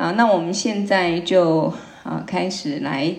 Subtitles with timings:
[0.00, 1.72] 好，那我们现在就
[2.04, 3.12] 啊开始来，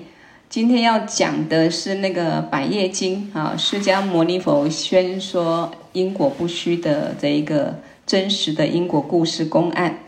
[0.48, 10.00] 今天要讲的是那个《百业经》啊，释迦牟尼佛宣说因果不虚的这一个真实的因果故事公案。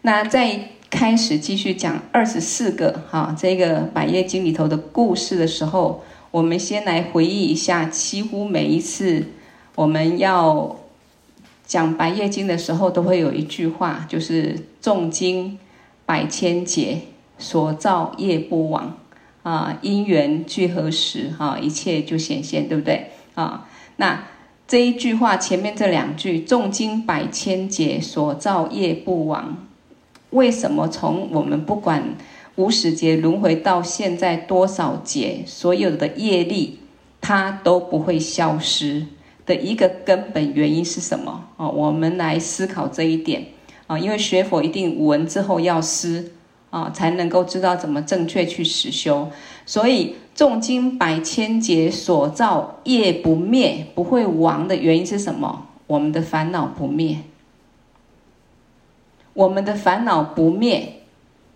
[0.00, 0.58] 那在
[0.88, 9.22] 开始继续讲二十四个哈这个《百业经》里头的故事的时候，我们先来回忆一下，几乎每一次
[9.74, 10.76] 我们要
[11.66, 15.58] 讲《百业经》的时候，都会有一句话，就是诵经。
[16.06, 17.02] 百千劫
[17.36, 18.96] 所造业不亡
[19.42, 23.68] 啊，因缘聚合时哈，一切就显现，对不对啊？
[23.96, 24.24] 那
[24.66, 29.66] 这一句话前面这两句“重经百千劫所造业不亡”，
[30.30, 32.16] 为什么从我们不管
[32.54, 36.78] 无始劫轮回到现在多少劫，所有的业力
[37.20, 39.06] 它都不会消失
[39.44, 41.68] 的一个根本原因是什么啊？
[41.68, 43.46] 我们来思考这一点。
[43.86, 46.32] 啊，因为学佛一定闻之后要思
[46.70, 49.30] 啊，才能够知道怎么正确去实修。
[49.64, 55.66] 所以众经百千劫所造业不灭，不会亡的原因是什么？
[55.86, 57.18] 我们的烦恼不灭，
[59.34, 61.02] 我们的烦恼不灭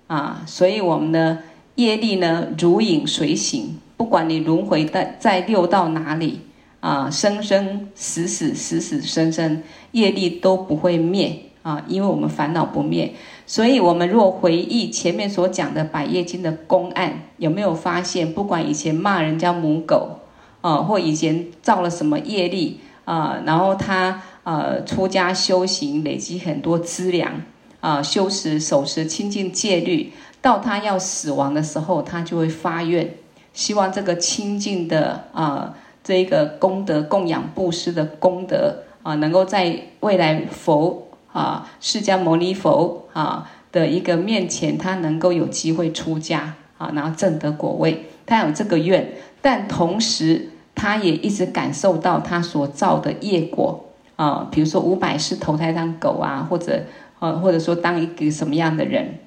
[0.07, 1.39] 啊，所以我们的
[1.75, 6.43] 业力呢如影随形，不管你轮回在在六道哪里
[6.79, 9.63] 啊，生生死死死死生生，
[9.93, 11.50] 业力都不会灭。
[11.63, 13.13] 啊，因为我们烦恼不灭，
[13.47, 20.21] 所以我们若回忆前面所讲的《百业经》的公案，有没有发现，不管以前骂人家母狗，
[20.63, 27.43] 啊，或以前造了什么业力，啊，然后他呃出家修行，累积很多资粮，
[27.81, 33.15] 啊，修持守持清净戒律，到他要死亡的时候，他就会发愿，
[33.53, 41.07] 希望这个清净的啊这个功德供养布施的功德啊，能够在未来佛。
[41.33, 53.85] 啊，释迦牟尼佛啊的一个面前，他能够有机会出家啊，然后证得果位，他有这个愿，但同时他也一直感受到他所造的业果
[54.17, 56.85] 啊，比如说五百世投胎当狗啊，或者
[57.21, 59.19] 呃、啊，或者说当一个什么样的人。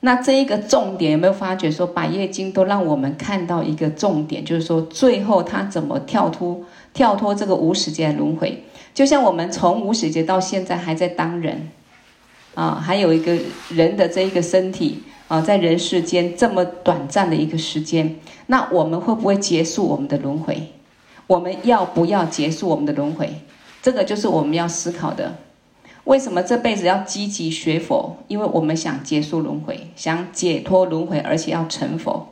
[0.00, 6.60] 那这一个重点有没有发觉说，《百业经》都让我们看到一个重点，就是说最后他怎么跳脱
[6.92, 8.62] 跳脱这个无始劫轮回。
[8.96, 11.68] 就像我们从无始劫到现在还在当人，
[12.54, 13.36] 啊，还有一个
[13.68, 20.72] 人的这一个身体啊，在人世间这么短暂的一个时间，那我们会不会结束我们的轮回？
[21.26, 23.42] 我们要不要结束我们的轮回？
[23.82, 25.36] 这个就是我们要思考的。
[26.04, 28.16] 为什么这辈子要积极学佛？
[28.28, 32.28] 因为我们想结束轮回，想解脱轮回，而且要成佛，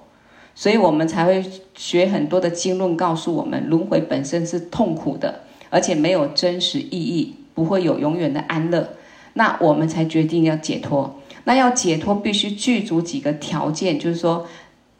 [0.55, 1.45] 所以我们才会
[1.77, 5.41] 学很多的经论，告诉我们轮回本身是痛苦的。
[5.75, 8.91] 而且没有真实意义，不会有永远的安乐，
[9.33, 11.19] 那我们才决定要解脱。
[11.43, 14.47] 那要解脱，必须具足几个条件，就是说，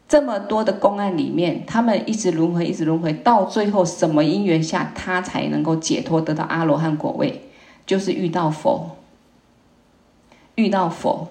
[0.09, 7.43] 这么多的公案里面，他们一直轮回，一直轮回，到最后什么因缘下，他才能够解脱，得到阿罗汉果位？
[7.87, 8.97] 就是遇到佛，
[10.57, 11.29] 遇到佛。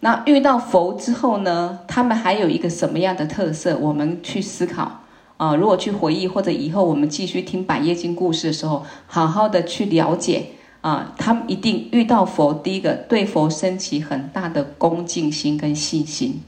[0.00, 3.78] 那遇到佛之后呢，他们还有一个什么样的特色？
[3.78, 5.01] 我们去思考。
[5.42, 10.50] 啊，如果去回忆，或者以后我们继续听《百业经》故事的时候，好好的去了解
[10.82, 16.42] 啊，他们一定遇到佛，第一个对佛升起很大的恭敬心跟信心，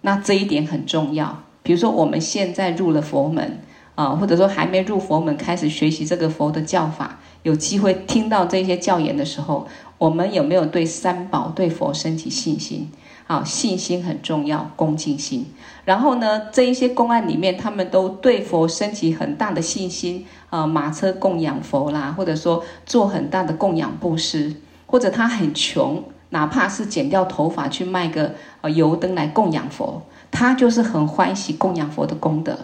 [0.00, 1.44] 那这一点很重要。
[1.62, 3.60] 比如说我们现在入了佛门
[3.94, 12.90] 啊，或者说还没入佛门，开始学习这个佛的教法，有机会听到这些教言的时候，我们有没有对三宝、对佛升起信心？
[13.32, 15.46] 好，信心很重要，恭敬心。
[15.86, 24.54] 然后呢，这一些公案里面，他们都对佛升起很大的信心啊，马车供养佛啦，或者说做很大的供养布施，
[24.84, 32.58] 或者他很穷，哪怕是剪掉头发去卖个呃油灯来供养佛，他就是很欢喜供养佛的功德，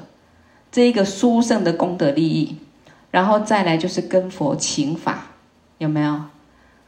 [0.70, 2.56] 这一个殊胜的功德利益。
[3.10, 5.28] 然后再来就是跟佛请法，
[5.78, 6.24] 有没有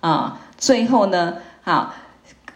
[0.01, 0.39] 啊？
[0.59, 1.95] 最后呢，好。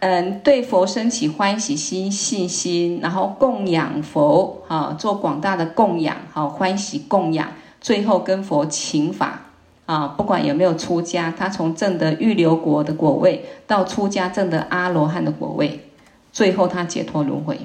[0.07, 9.45] 嗯，对佛升起欢喜心、信心，然后供养佛，啊，做广大的供养，好欢喜供养，最后跟佛请法，
[9.87, 15.89] 啊，不管有没有出家，他从正得预流国的果位，到出家正得阿罗汉的果位，
[16.31, 17.61] 最后他解脱轮回，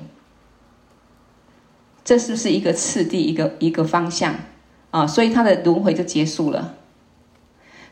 [2.02, 4.34] 这是不是一个次第，一个一个方向？
[4.90, 6.76] 啊，所以他的轮回就结束了。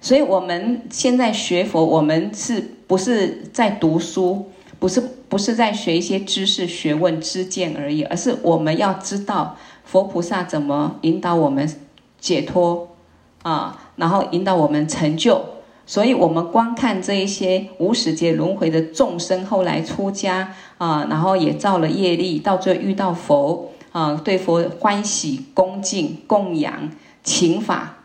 [0.00, 2.77] 所以我们现在学佛，我们是。
[2.88, 4.50] 不是在读书，
[4.80, 11.70] 不是不是在学一些知识、学问、知见而已，而是我们要知道佛菩萨怎么引导我们
[12.18, 12.96] 解脱
[13.42, 15.44] 啊，然后引导我们成就。
[15.86, 26.90] 所以我们观看这一些无始劫轮回的众生，后来出家啊，然后也造了业力，到最后遇到佛啊，对佛欢喜恭敬供养
[27.22, 28.00] 请法，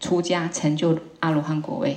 [0.00, 1.96] 出家成就阿罗汉果位。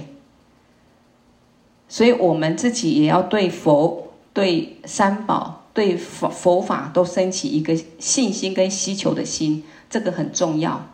[1.91, 10.85] 所以我们自己也要对佛、对三宝、对佛佛法都升起一个信心跟希求的心，这个很重要。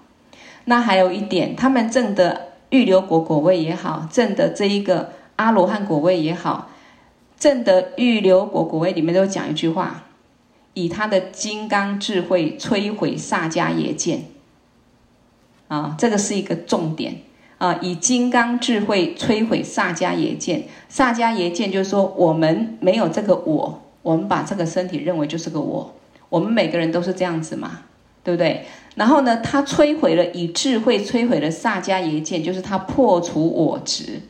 [0.66, 6.72] 那还有一点，他们证的预留果果位也好，证的这一个阿罗汉果位也好，
[7.38, 10.06] 证的预留果果位里面都讲一句话：
[10.74, 14.24] 以他的金刚智慧摧毁萨迦耶见。
[15.68, 17.22] 啊，这个是一个重点。
[17.58, 17.80] 啊！
[17.82, 25.94] 以金刚智慧摧毁萨迦耶见，萨迦耶见就是说，我们没有这个我，我们把这个身体认为就是个我，
[26.30, 27.82] 我们每个人都是这样子嘛，
[28.24, 28.66] 对不对？
[28.96, 34.22] 然后呢，他摧毁了，以智慧摧毁了萨迦耶见，就是他破除我执，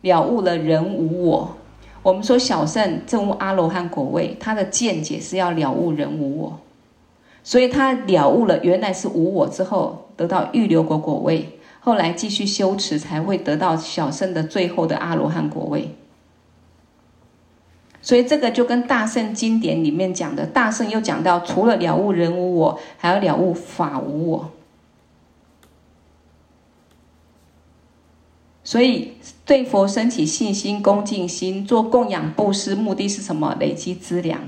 [0.00, 1.56] 了悟了人无我。
[2.02, 6.58] 我们说小圣证悟阿罗汉果位，他的见解是要了悟人无我，
[7.42, 11.57] 所以他了悟了原来是无我之后，得到预留果果位。
[11.88, 15.96] 后来继续修持，才会得到小圣的最后的阿罗汉果位。
[18.02, 24.50] 所以这个就跟大圣经典里面讲的，大圣又讲到，除了了悟人无我，还要了悟法无我。
[28.62, 29.14] 所以
[29.46, 33.56] 对佛升起信心、恭敬心，做供养布施，目的是什么？
[33.58, 34.42] 累积资粮。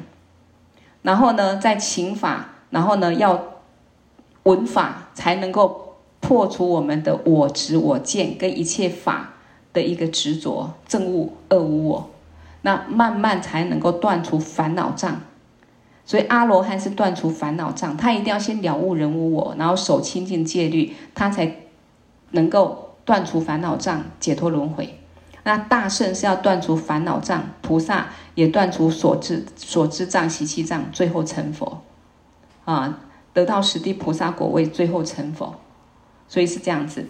[1.00, 3.62] 然后呢，再请法，然后呢，要
[4.42, 5.87] 闻法才能够。
[6.20, 9.31] 破除我们的我执、我见跟一切法
[9.72, 12.11] 的一个执着，正悟二无我，
[12.62, 15.20] 那慢慢才能够断除烦恼障。
[16.05, 21.56] 所以阿罗汉是断除烦恼障，他一定要先了悟人无我，然后守清净戒律，他才
[22.32, 24.99] 能够断除烦恼障，解脱轮回。
[25.44, 31.81] 那大圣是要断除烦恼障，菩萨也断除所知所知障、习气障，最后成佛，
[32.64, 33.00] 啊，
[33.32, 35.55] 得到十地菩萨果位，最后成佛。
[36.30, 37.04] 所以是这样子。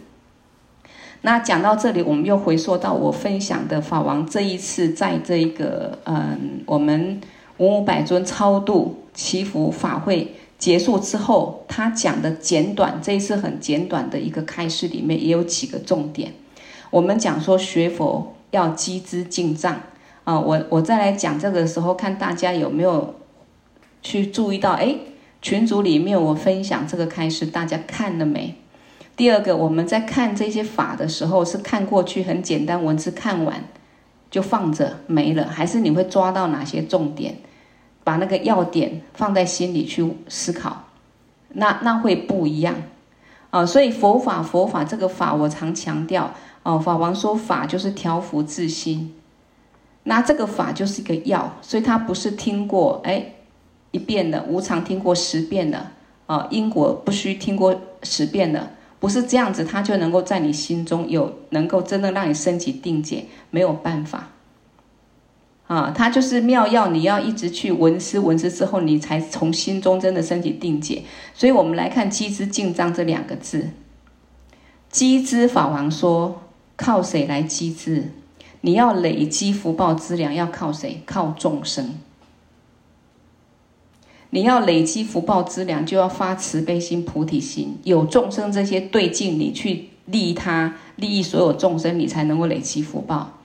[1.20, 7.20] 那讲到这里，我们又回溯到我分享的法王这一次在这一个嗯，我们
[7.58, 16.32] 五五百尊超度祈福法会结束之后，他讲的简短，这一次很简短的一个开示里面也有几个重点。
[16.88, 19.82] 我们讲说学佛要积资进账
[20.24, 23.16] 啊，我我再来讲这个时候，看大家有没有
[24.00, 24.72] 去注意到？
[24.72, 24.96] 哎，
[25.42, 28.54] 群组里面我分享这个开示，大家看了没？
[29.20, 33.64] 第二个，我们在看这些法的时候，是看过去很简单文字，看完
[34.30, 37.36] 就放着没了，还是你会抓到哪些重点，
[38.02, 40.84] 把那个要点放在心里去思考，
[41.48, 42.74] 那那会不一样
[43.50, 43.66] 啊。
[43.66, 46.32] 所以佛法佛法这个法，我常强调
[46.62, 49.14] 哦，法王说法就是调伏自心，
[50.04, 53.32] 那这个法就是一个药，所以他不是听过哎
[53.90, 55.88] 一遍的，无常听过十遍的
[56.24, 58.70] 啊，因果不需听过十遍的。
[59.00, 64.28] 不是这样子，他就能够在你心中有能够真的让你升起定解，没有办法。
[65.66, 71.04] 啊，他就是妙药，你要一直去闻思闻思之后，你才从心中真的升起定解。
[71.32, 73.70] 所以我们来看“积资净障”这两个字
[74.90, 76.42] ，“积资”法王说，
[76.76, 78.08] 靠谁来积资？
[78.62, 81.02] 你要累积福报资粮，要靠谁？
[81.06, 81.94] 靠众生。
[84.30, 93.36] 你要累积福报资粮，就要发慈悲心、菩提心，有众生这些对境，你去利益他，利益所有众生，你才能够累积福报。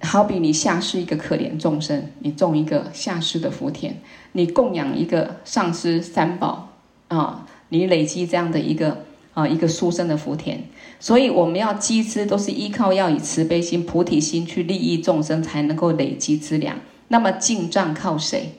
[0.00, 3.94] 好比你下施一个可怜众生，你种一个下施的福田，
[4.32, 6.68] 你供养一个上师三宝
[7.08, 9.04] 啊，你累积这样的一个
[9.34, 10.64] 啊一个殊胜的福田。
[11.00, 16.76] 所以我们要积资，都是依靠要以慈悲心、菩提心去利益众生，才能够累积资粮。
[17.08, 18.52] 那么进账靠谁？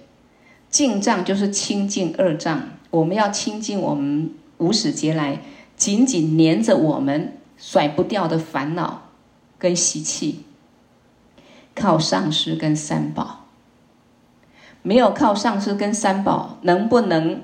[0.69, 2.61] 净障就是清净二障，
[2.91, 5.41] 我们要清净我们无始劫来
[5.75, 9.09] 紧紧黏着我们甩不掉的烦恼
[9.57, 10.43] 跟习气，
[11.73, 13.45] 靠上师跟三宝。
[14.81, 17.41] 没有靠上师跟三宝，能不能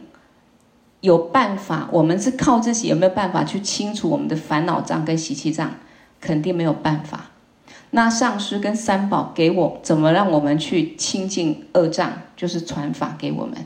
[1.02, 1.90] 有办法？
[1.92, 5.76] 我们是靠自己，有没有办法去清除我们的烦恼障跟习气障？
[6.22, 7.32] 肯定没有办法。
[7.96, 12.12] 那上师跟三宝给我怎么让我们去清净二障？
[12.36, 13.66] 就是传法给我们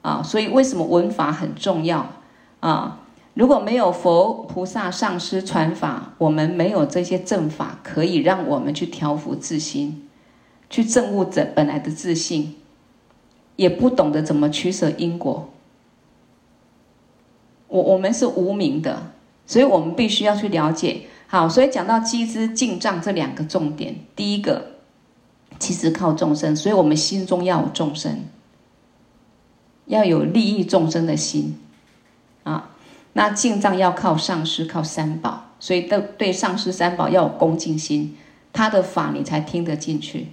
[0.00, 2.14] 啊，所以为什么闻法很重要
[2.60, 3.00] 啊？
[3.34, 10.08] 如果没有佛菩萨上师传法，我们没有这些正法可以让我们去调伏自心，
[10.70, 12.56] 去证悟这本来的自信，
[13.56, 15.50] 也不懂得怎么取舍因果。
[17.68, 19.12] 我我们是无明的。
[19.48, 21.02] 所以我们必须要去了解。
[21.28, 24.76] 好，所以讲到积资净障这两个重点，第一个
[25.58, 28.24] 其实靠众生，所以我们心中要有众生，
[29.86, 31.58] 要有利益众生的心
[32.44, 32.70] 啊。
[33.14, 38.16] 那净障要靠上师，靠三宝，所以对对上师三宝要有恭敬心，
[38.52, 40.28] 他的法你才听得进去，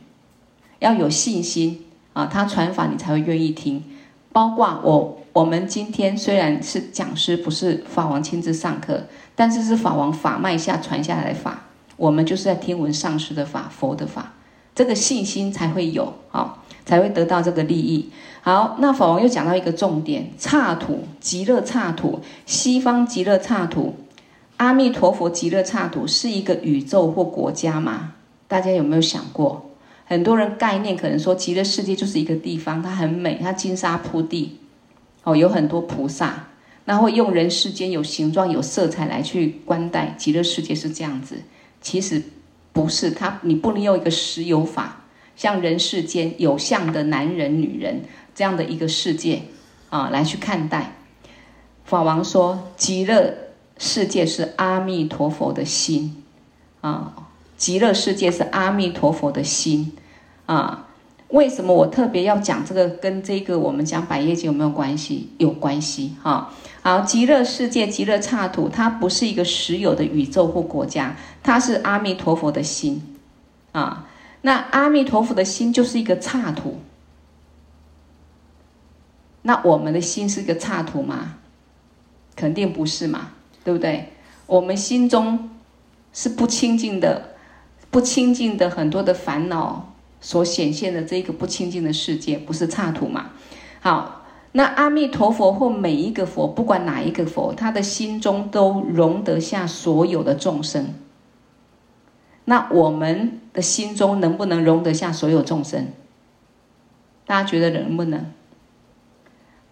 [0.80, 3.84] 要有信心啊，他传法你才会愿意听。
[4.32, 9.06] 包括我，我们今天虽然是讲师，不是法王亲自上课。
[9.36, 11.64] 但是是法王法脉下传下来的法，
[11.98, 14.34] 我们就是在听闻上师的法、佛的法，
[14.76, 18.10] 这个信心才会有，好，才会得到这个利益。
[18.42, 23.96] 好，那法王又讲到一个重点：刹土、极乐刹土、西方极乐刹土、
[24.58, 28.14] 阿弥陀佛极乐刹土是一个宇宙或国家吗？
[28.48, 29.70] 大家有没有想过？
[30.06, 34.60] 很多人概念可能说极乐世界就是一个地方，它很美，它金沙铺地，
[35.24, 36.48] 哦，有很多菩萨。
[36.86, 41.38] 那会用人世间有形状、有色彩来去观待极乐世界是这样子，
[41.82, 42.22] 其实
[42.74, 43.12] 不是。
[43.12, 45.04] 他你不能用一个实有法，
[45.36, 48.04] 像人世间有相的男人、女人
[48.36, 49.44] 这样的一个世界
[49.90, 50.98] 啊来去看待。
[51.86, 53.34] 法王说，极乐
[53.78, 56.24] 世界是阿弥陀佛的心
[56.82, 59.94] 啊，极乐世界是阿弥陀佛的心
[60.46, 60.88] 啊。
[61.30, 62.88] 为什么我特别要讲这个？
[62.88, 65.30] 跟这个我们讲百业经有没有关系？
[65.40, 66.54] 有关系哈。
[66.84, 73.18] 好，极乐世界、极乐刹土，它不是一个实有的宇宙或国家，它是阿弥陀佛的心
[73.72, 74.10] 啊。
[74.42, 76.82] 那阿弥陀佛的心就是一个刹土，
[79.44, 81.36] 那我们的心是一个刹土吗？
[82.36, 83.30] 肯定不是嘛，
[83.64, 84.10] 对不对？
[84.46, 85.52] 我们心中
[86.12, 87.36] 是不清净的，
[87.90, 93.30] 不清净的很多的烦恼所显现的这个不清净的世界，不是刹土嘛？
[93.80, 94.20] 好。
[94.56, 100.94] 那阿弥陀佛或每一个佛，不管哪一个佛，他的心中都容得下所有的众生。
[102.46, 105.88] 那我们的心中能不能容得下所有众生？
[107.26, 108.32] 大家觉得能不能？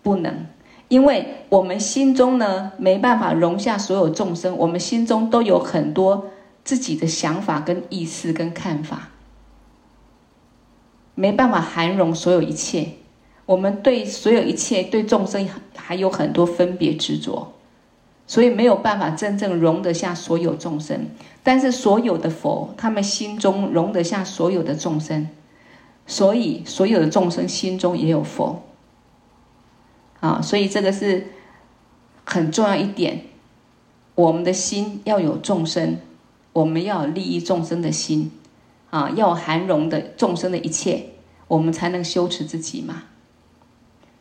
[0.01, 0.47] 不能，
[0.87, 4.57] 因为我们心中呢，没办法容下所有众生。
[4.57, 6.31] 我们心中都有很多
[6.63, 9.09] 自己的想法、跟意思、跟看法，
[11.13, 12.93] 没办法涵容所有一切。
[13.51, 17.51] 我们对所有一切、对众生还有很多分别执着，
[18.25, 21.09] 所以没有办法真正容得下所有众生。
[21.43, 25.27] 但是所有的佛，他们心中容得下所有的众生，
[26.07, 28.63] 所以所有的众生心中也有佛。
[30.21, 31.27] 啊，所以这个是
[32.23, 33.25] 很重要一点。
[34.15, 35.97] 我们的心要有众生，
[36.53, 38.31] 我们要利益众生的心，
[38.91, 41.07] 啊，要含容的众生的一切，
[41.49, 43.03] 我们才能修持自己嘛。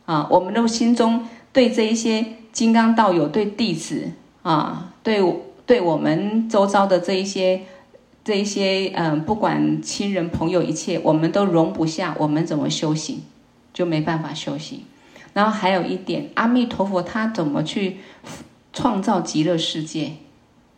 [0.05, 5.21] 啊，我们的心中对这一些金刚道友、对弟子啊，对
[5.65, 7.61] 对我们周遭的这一些、
[8.23, 13.21] 这一些嗯，不管亲人朋友一切，我们都容不下，我们怎么修行，
[13.73, 14.83] 就没办法修行。
[15.33, 17.99] 然后还有一点，阿弥陀佛他怎么去
[18.73, 20.13] 创造极乐世界？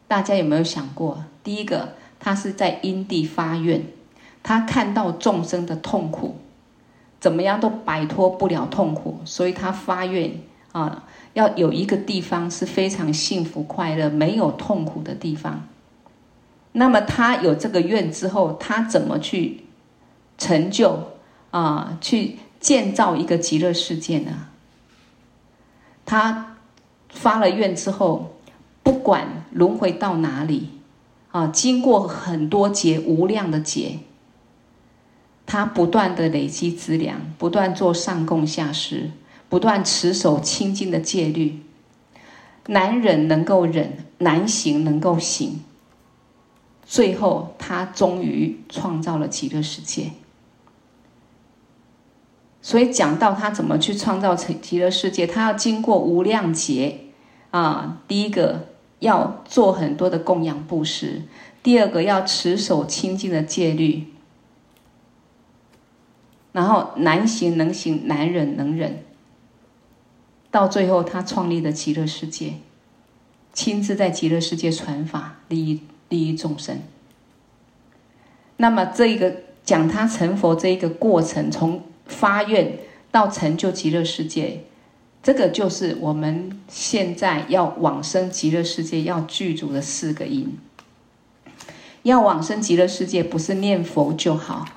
[0.07, 1.23] 大家有没有想过？
[1.43, 3.83] 第一个，他是在因地发愿，
[4.43, 6.37] 他看到众生的痛苦。
[7.23, 10.29] 怎么样都摆脱不了痛苦，所以他发愿
[10.73, 15.65] 啊，要有一个地方是非常幸福快乐、没有痛苦的地方。
[16.73, 19.63] 那么他有这个愿之后，他怎么去
[20.37, 21.11] 成就
[21.51, 21.97] 啊？
[22.01, 24.49] 去建造一个极乐世界呢？
[26.05, 26.57] 他
[27.07, 28.35] 发了愿之后，
[28.83, 30.71] 不管轮回到哪里
[31.31, 33.99] 啊，经过很多劫、无量的劫。
[35.45, 39.12] 他不断的累积资粮，不断做上供下施，
[39.50, 41.59] 不断持守清净的戒律，
[42.67, 45.62] 难忍能够忍，难行能够行。
[46.85, 50.12] 最后，他终于创造了极乐世界。
[52.62, 57.00] 所以讲到他怎么去创造成极乐世界，他要经过无量劫
[57.51, 58.01] 啊。
[58.07, 58.69] 第一个
[59.00, 61.23] 要做很多的供养布施，
[61.62, 64.12] 第二个要持守清净的戒律。
[66.53, 69.03] 然后难行能行，难忍能忍，
[70.50, 72.53] 到最后他创立的极乐世界，
[73.51, 76.79] 亲自在极乐世界传法，利益利益众生。
[78.57, 82.77] 那么这一个讲他成佛这一个过程，从发愿
[83.12, 84.63] 到成就极乐世界，
[85.24, 90.55] 这个就是我们现在要往生极乐世界要具足的四个因。
[92.03, 94.67] 要往生极乐世界，不是念佛就好。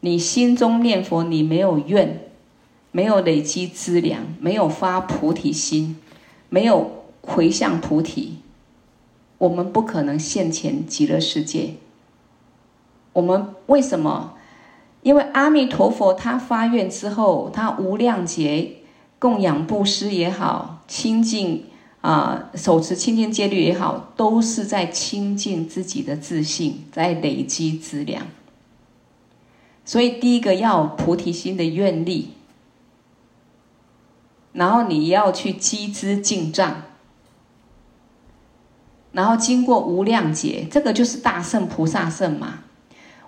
[0.00, 2.22] 你心中念佛，你没有愿，
[2.90, 5.98] 没有累积资粮，没有发菩提心，
[6.48, 8.36] 没有回向菩提，
[9.38, 11.74] 我们不可能现前极乐世界。
[13.12, 14.34] 我们为什么？
[15.02, 18.76] 因为阿弥陀佛他发愿之后，他无量劫
[19.18, 21.64] 供养布施也好，清净
[22.00, 28.26] 啊、手持清净戒律也好，都是在清净自己的自信，在累积资粮。
[29.90, 32.28] 所以第一个要菩提心的愿力，
[34.52, 36.82] 然后你要去积资净障，
[39.10, 42.60] 然后经过无量劫，这个就是大圣菩萨圣嘛。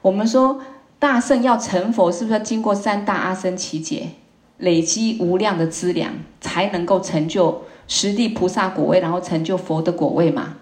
[0.02, 0.61] 我们说
[1.00, 4.11] 大圣要成佛，是不是要经过三大阿僧只劫，
[4.59, 10.59] 累积无量的资粮，才能够成就十地菩萨果位，然后成就佛的果位嘛？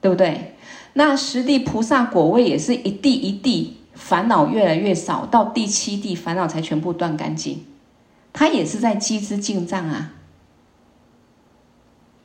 [0.00, 0.56] 对不对？
[0.94, 7.64] 那十地菩萨果位也是一地一地烦恼越来越少，到第七地烦恼才全部断干净，
[8.32, 10.12] 他也是在积资净障啊。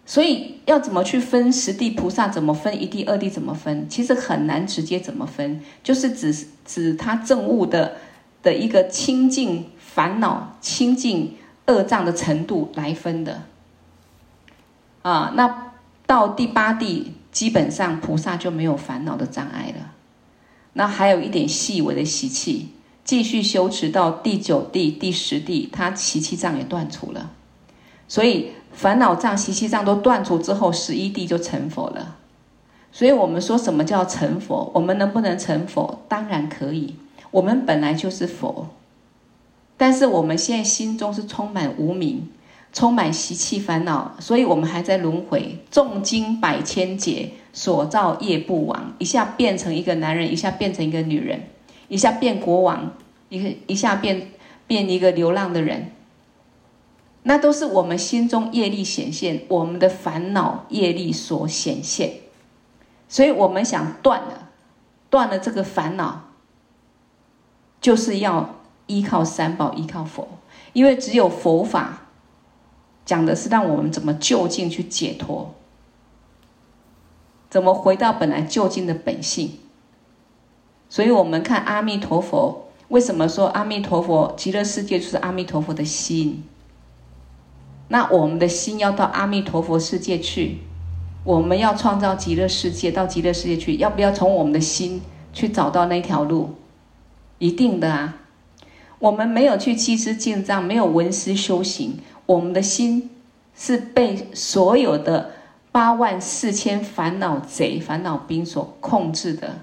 [0.06, 2.28] 所以要怎么去分十地菩萨？
[2.28, 3.30] 怎么分一地、二地？
[3.30, 3.88] 怎么分？
[3.88, 7.96] 其实很难直接怎么分，就是指指他证悟的
[8.44, 11.38] 的一个清净烦恼、清净
[11.68, 13.44] 恶障的程度来分的。
[15.04, 15.72] 啊，那
[16.06, 19.91] 到第八地，基本上菩萨就没有烦恼的障碍了。
[20.74, 22.70] 那还有一点细微的习气，
[23.04, 27.32] 继续修持到第九地、第十地，他习气障也断除了。
[28.08, 28.52] 所以。
[28.74, 32.16] 烦恼障、习气障都断除之后，十一地就成佛了。
[32.90, 34.72] 所以，我们说什么叫成佛？
[34.74, 36.00] 我们能不能成佛？
[36.08, 36.96] 当然可以。
[37.32, 38.70] 我们本来就是佛，
[39.76, 42.30] 但是我们现在心中是充满无明，
[42.72, 45.60] 充满习气烦恼，所以我们还在轮回。
[45.70, 48.94] 重经百千劫，所造业不亡。
[48.98, 51.48] 一下变成一个男人，一下变成一个女人，
[51.88, 52.94] 一下变国王，
[53.30, 54.32] 一个一下变
[54.68, 55.92] 变一个流浪的人。
[57.24, 62.14] 那都是我们心中业力显现，我们的烦恼业力所显现，
[63.08, 64.50] 所以我们想断了，
[65.12, 66.32] 断了这个烦恼，
[67.80, 68.56] 就是要
[68.88, 70.28] 依靠三宝，依靠佛，
[70.74, 72.08] 因为只有佛法
[73.06, 75.54] 讲的是让我们怎么就近去解脱，
[77.52, 79.60] 怎么回到本来就近的本性。
[80.90, 86.44] 所以我们看阿弥陀佛，为什么说阿弥陀佛极乐世界就是阿弥陀佛的心？
[87.90, 90.60] 那我们的心要到阿弥陀佛世界去，
[91.26, 95.02] 我们要创造极乐世界，到极乐世界去，要不要从我们的心
[95.34, 96.56] 去找到那条路？
[97.38, 98.18] 一定的啊！
[99.00, 103.10] 我们没有去积资净障，没有闻思修行，我们的心
[103.56, 105.32] 是被所有的
[105.72, 109.60] 八万四千烦恼贼、烦恼兵所控制的。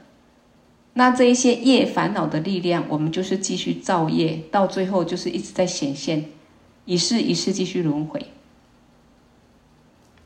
[0.94, 6.26] 那这一些业烦恼的力量，我们就是继续造业，到最后就是一直在显现。
[6.84, 8.28] 一世一世继续轮回，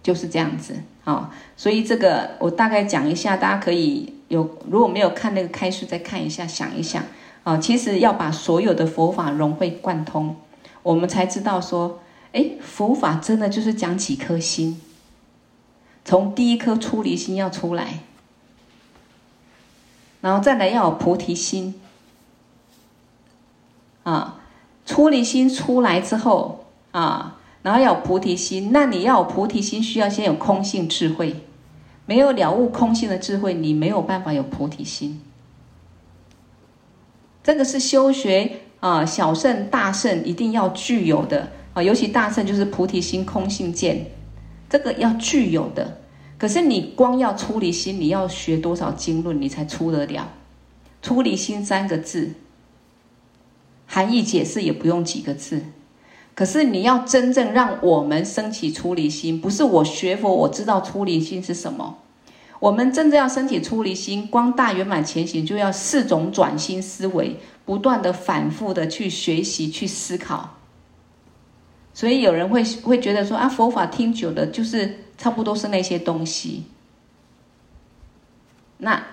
[0.00, 1.34] 就是这样子啊。
[1.56, 7.02] 所以这个我大概讲一下，大家可以有如果没有看那个开示，再看一下，想一想
[7.42, 7.58] 啊。
[7.58, 10.36] 其实要把所有的佛法融会贯通，
[10.84, 12.00] 我们才知道说，
[12.32, 14.80] 哎，佛法真的就是讲几颗心，
[16.04, 18.00] 从第一颗出离心要出来，
[20.20, 21.80] 然后再来要有菩提心
[24.02, 24.38] 啊。
[24.84, 28.70] 出离心出来之后啊，然后要有菩提心。
[28.72, 31.36] 那你要有菩提心，需要先有空性智慧。
[32.04, 35.22] 没有了悟空性的智慧，你没有办法有菩提心。
[37.44, 41.82] 这个是修学啊，小圣、大圣一定要具有的啊。
[41.82, 44.06] 尤其大圣就是菩提心、空性见，
[44.72, 45.98] 这个要具有的。
[46.38, 50.32] 可是你光要出离心，你要学多少经论，你才出得了？
[51.02, 52.30] 出离心三个字。
[53.84, 55.64] 含义解释也不用几个字，
[56.34, 61.98] 可是你要真正让我们升起出离心，不是我学佛我知道出离心是什么，
[62.58, 70.56] 我们真正要升起出离心，光大圆满前行就要四种转心思维，不断的反复的去学习去思考。
[71.94, 76.64] 所以有人会会觉得说啊，佛法听久了就是差不多是那些东西，
[78.78, 79.04] 那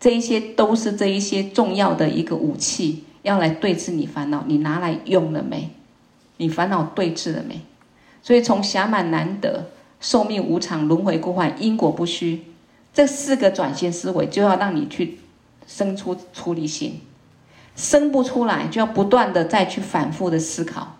[0.00, 3.04] 这一些都是这一些重要的一个武器。
[3.22, 5.70] 要来对治你烦恼，你拿来用了没？
[6.36, 7.62] 你烦恼对治了没？
[8.22, 12.44] 所以从暇满难得、寿命无常、轮回过患、因果不虚
[12.92, 15.20] 这四个转心思维，就要让你去
[15.66, 17.00] 生出出离心。
[17.74, 20.93] 生不出来，就要不断的再去反复的思考。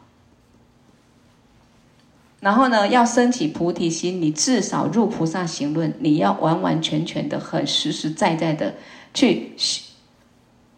[2.45, 8.75] 然后呢，要升起菩提心，你至少入菩萨行论，你要完完全全的、很实实在在的
[9.15, 9.55] 去。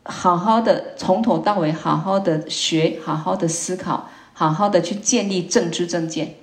[0.04, 6.36] 好好的从头到尾，好好的学，好好的思考，好好的去建立正知正见。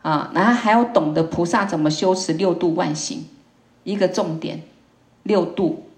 [0.00, 3.26] 啊，然后还要懂得菩萨怎么修持六度万行，
[3.84, 4.62] 一个重点，
[5.24, 5.88] 六度，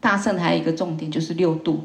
[0.00, 1.84] 大圣还有一个重点就是六度，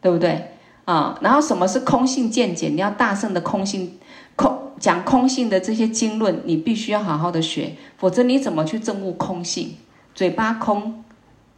[0.00, 0.56] 对不对？
[0.84, 2.68] 啊，然后什么是空性见解？
[2.68, 3.98] 你要大圣的空性，
[4.34, 9.76] 空讲空性的这些经论，你必须要好好的学，否则你怎么去证悟空性？
[10.14, 11.04] 嘴巴空，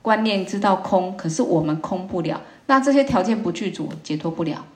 [0.03, 4.67] 观念知道空，可是我们空不了，那这些条件不具足，解脱不了。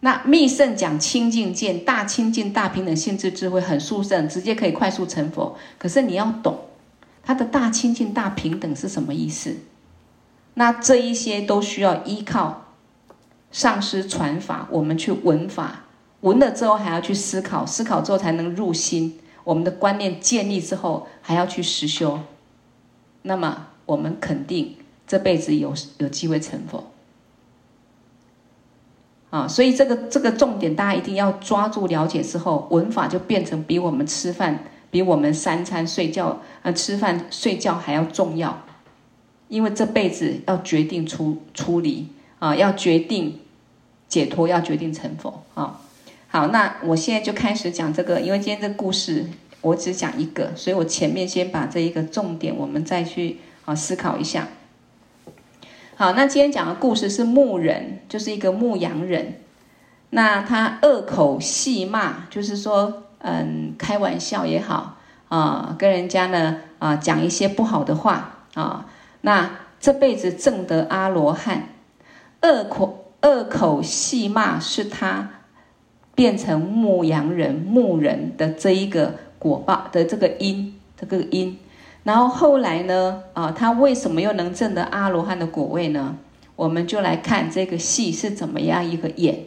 [0.00, 5.56] 那密圣讲清净见，大清净大平等性质智慧很殊胜，直接可以快速成佛。
[5.78, 6.58] 可是你要懂，
[7.22, 9.56] 它的大清净大平等是什么意思？
[10.54, 12.61] 那这一些都需要依靠
[13.52, 15.84] 上师传法，我们去闻法，
[16.22, 19.20] 闻了之后还要去思考，思考之后才能入心。
[19.44, 22.18] 我们的观念建立之后，还要去实修。
[23.22, 26.90] 那么我们肯定这辈子有有机会成佛。
[29.30, 38.62] 啊，所以这个这个重点，大家一定要抓住了解之后，闻法就变成比我们吃饭、比我们三餐睡觉、呃吃饭睡觉还要重要。
[39.48, 42.08] 因为这辈子要决定出出离
[42.42, 43.38] 啊，要决定
[44.08, 45.78] 解脱，要决定成佛啊。
[46.26, 49.26] 好，那我现在就开始讲这个，因为今天这个故事
[49.60, 54.48] 我只讲一个，所以我前面先把这一个重点，我们再去啊思考一下。
[55.94, 59.38] 好，那今天讲的故事是牧人，就是一个牧羊人。
[60.10, 68.86] 那他恶口戏骂，就是说，嗯，开玩笑也好啊，跟人家呢啊讲一些不好的话啊。
[69.20, 71.68] 那这辈子证得阿罗汉，
[72.42, 75.30] 恶口恶口戏骂是他
[76.14, 81.58] 变成牧羊人牧人的这一个果报的这个因，这个因。
[82.04, 83.22] 然后后来呢？
[83.32, 86.16] 啊，他为什么又能证得阿罗汉的果位呢？
[86.56, 89.44] 我们就来看这个戏是怎么样一个演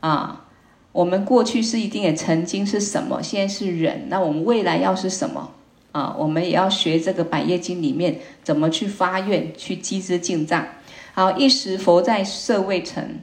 [0.00, 0.46] 啊。
[0.90, 5.52] 我们过去是一定也曾经是什么，现在是人，那我们未来要是什么
[5.92, 6.14] 啊？
[6.18, 10.66] 我们也要学这个百业经里面怎么去发愿，去积资净障。
[11.14, 13.20] 好，一时佛在舍卫城，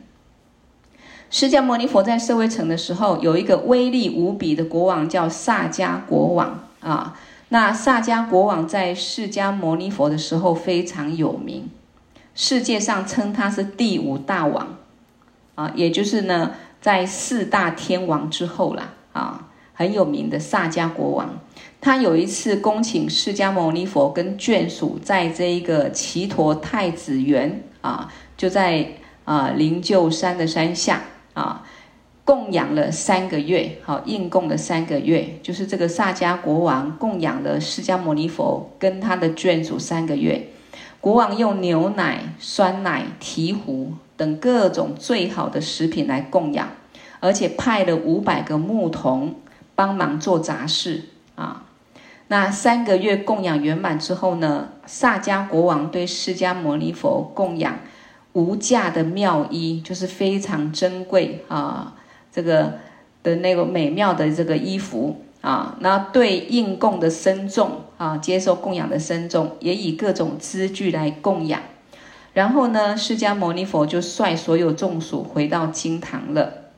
[1.31, 7.19] 释迦牟尼佛在舍卫城的时候，有一个威力无比的国王叫萨迦国王啊。
[7.47, 11.67] 那萨迦国王在释迦牟尼佛的时候非常有名，
[12.35, 14.77] 世界上称他是第五大王，
[15.55, 21.39] 啊，也就是呢，在四大天王之后啦，啊，很有名的萨迦国王。
[21.81, 28.87] 他有一次恭请释迦牟尼佛跟眷属，在这一个奇陀太子园啊，就在
[29.25, 31.01] 啊灵鹫山的山下
[31.33, 31.65] 啊。
[32.25, 40.49] 供养了三个月，好，应供了三个月，就是这个萨迦国王供养了释迦牟尼佛跟他的眷属三个月。
[41.01, 46.69] 国王用牛奶、酸奶、醍醐等各种最好的食品来供养，
[47.19, 49.33] 而且派了五百个牧童
[49.73, 51.05] 帮忙做杂事。
[52.31, 57.79] 那三个月供养圆满之后呢，萨迦国王对释迦牟尼佛供养
[58.33, 61.95] 无价的妙衣，就是非常珍贵啊。
[62.31, 62.75] 这个
[63.23, 71.59] 的那个美妙的这个衣服啊，那对应供的僧众啊，接受供养的僧众也以各种资具来供养。
[72.33, 76.68] 然后呢，释迦牟尼佛就率所有众属回到经堂了。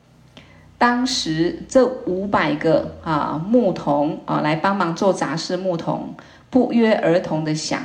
[0.82, 6.16] 当时这五百个啊牧童啊来帮忙做杂事，牧童
[6.50, 7.80] 不约而同的想：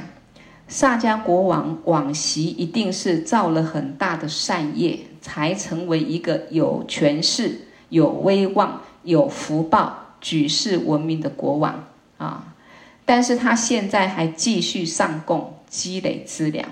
[0.68, 7.68] 萨迦国王往昔一定是造了很大的善业，才成为一个有权势。
[7.90, 11.84] 有威望、有福报、举世闻名的国王
[12.18, 12.56] 啊！
[13.06, 16.68] 但是他现在还继续上供，积累资粮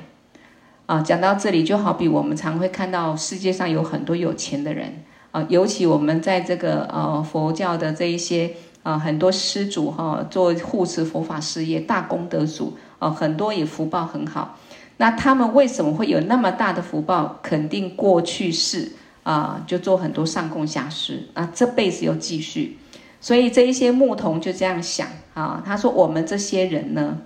[0.88, 1.02] 啊。
[1.02, 5.05] 讲到这里，就好比我们常会看到世界上有很多有钱的人
[5.36, 14.58] 啊，尤其我们在这个呃佛教的这一些啊，很多施主哈，做护持佛法事业大功德主啊，很多也福报很好。
[14.98, 17.40] 那他们为什么会有那么大的福报？
[17.44, 18.94] 肯定过去世。
[19.24, 22.78] 啊，就做很多上供下施啊，这辈子又继续，
[23.20, 27.18] 所以这一些牧童就这样想啊，他说我们这些人呢，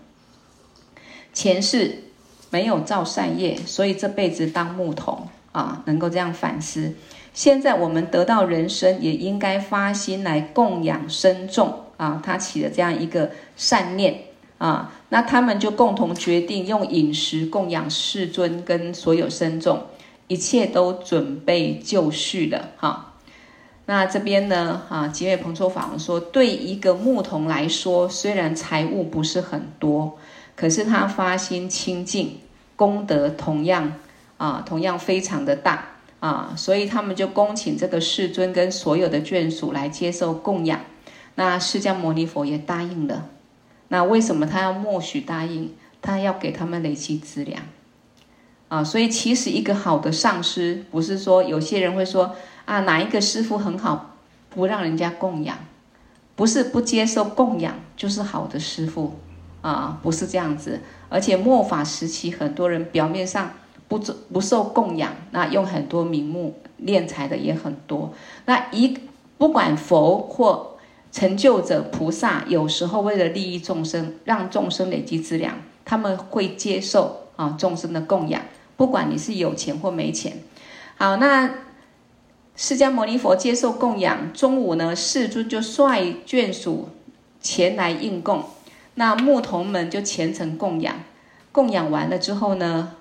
[1.33, 2.03] 前世
[2.51, 6.93] 没有造善业，所以这辈子当牧童啊，能够这样反思。
[7.39, 14.23] 现在我们得到人生，也应该发心来供养僧众啊，他起了这样一个善念
[14.57, 19.83] 啊，那他们就共同决定用饮食供养世尊跟所有僧众。
[20.27, 23.13] 一切都准备就绪了，哈。
[23.85, 30.17] 那这边呢，哈，寂灭彭措法王说，对一个牧童来说，虽然财物不是很多，
[30.57, 32.39] 可是他发心清净，
[32.75, 33.93] 功德同样
[34.35, 35.85] 啊，同样非常的大
[36.19, 40.81] 啊，所以他们就恭请这个世尊跟所有的眷属来接受供养。
[41.35, 43.29] 那释迦牟尼佛也答应了。
[43.87, 45.73] 那为什么他要默许答应？
[46.01, 47.63] 他要给他们累积资粮
[48.67, 48.83] 啊。
[48.83, 54.17] 所以其实一个好的上师，不是说有些人会说啊，哪一个师父很好，
[54.49, 55.57] 不让人家供养，
[56.35, 59.19] 不是不接受供养就是好的师父
[59.61, 60.81] 啊，不是这样子。
[61.07, 63.53] 而且末法时期，很多人表面上
[63.89, 63.99] 不
[64.31, 68.13] 不受供养，那用很多名目敛财的也很多。
[68.45, 68.97] 那一
[69.37, 70.77] 不管佛或
[71.11, 78.41] 成就者菩萨有时候为了利益众生，让众生累积资粮，他们会接受啊众生的供养，
[78.77, 80.37] 不管你是有钱或没钱。
[80.97, 81.49] 好，那
[82.55, 86.89] 释迦牟尼佛接受供养，中午呢，世尊就率眷属
[87.41, 88.43] 前来应供，
[88.95, 90.95] 那牧童们就虔诚供养，
[91.51, 92.97] 供养完了之后呢，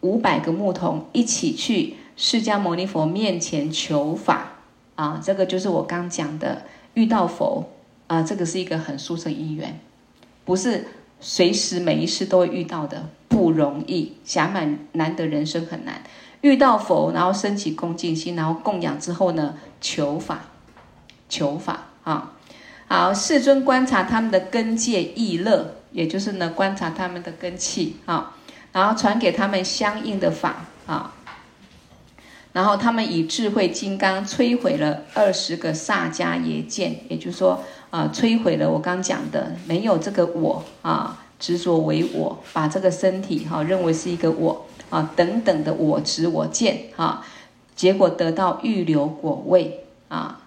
[0.00, 4.52] 五百个牧童一起去释迦牟尼佛面前求法
[4.94, 6.62] 啊，这个就是我刚讲的。
[6.94, 7.70] 遇到佛
[8.08, 9.78] 啊，这个是一个很殊胜因缘，
[10.44, 10.88] 不是
[11.20, 14.14] 随时每一世都会遇到的，不容易。
[14.26, 16.02] 暇满难得人生很难
[16.40, 20.46] 遇到佛，然后升起恭敬心，然后供养之后呢，求法，
[21.28, 22.32] 求法啊。
[22.88, 28.34] 好，世尊观察他们的根界意乐，也就是呢观察他们的根气啊，
[28.72, 31.14] 然后传给他们相应的法啊。
[32.52, 47.24] 然后他们以智慧金刚摧毁了二十个萨迦耶见，也就是说，啊、摧毁了我刚讲的没有这个我啊，执着为我，把这个身体哈、啊、认为是一个我啊等等的我执我见啊，
[47.76, 50.40] 结果得到预流果位啊。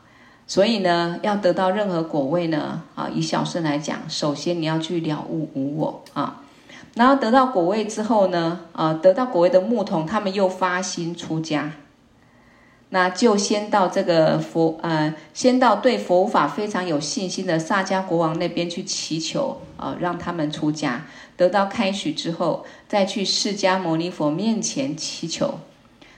[0.47, 6.40] 所以呢，要得到任何果位呢啊，以小乘来讲，首先你要去了悟无我啊，
[6.95, 11.71] 然后得到果位之后呢，啊，得到果位的牧童，他们又发心出家。
[12.93, 21.05] 那就先到这个佛，呃，先到对佛法非常有信心的萨迦国王那边去祈求，啊、呃，让他们出家，
[21.37, 25.59] 得到开许之后，再去释迦牟尼佛面前祈求。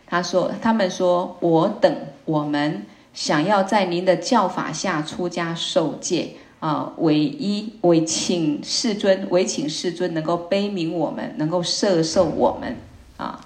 [0.07, 12.77] 他说，他们说，我等我们想要在您的教法下出家受戒，啊、唯一唯请世尊，唯请世尊能够悲悯我们，能够摄受我们，
[13.17, 13.41] 啊，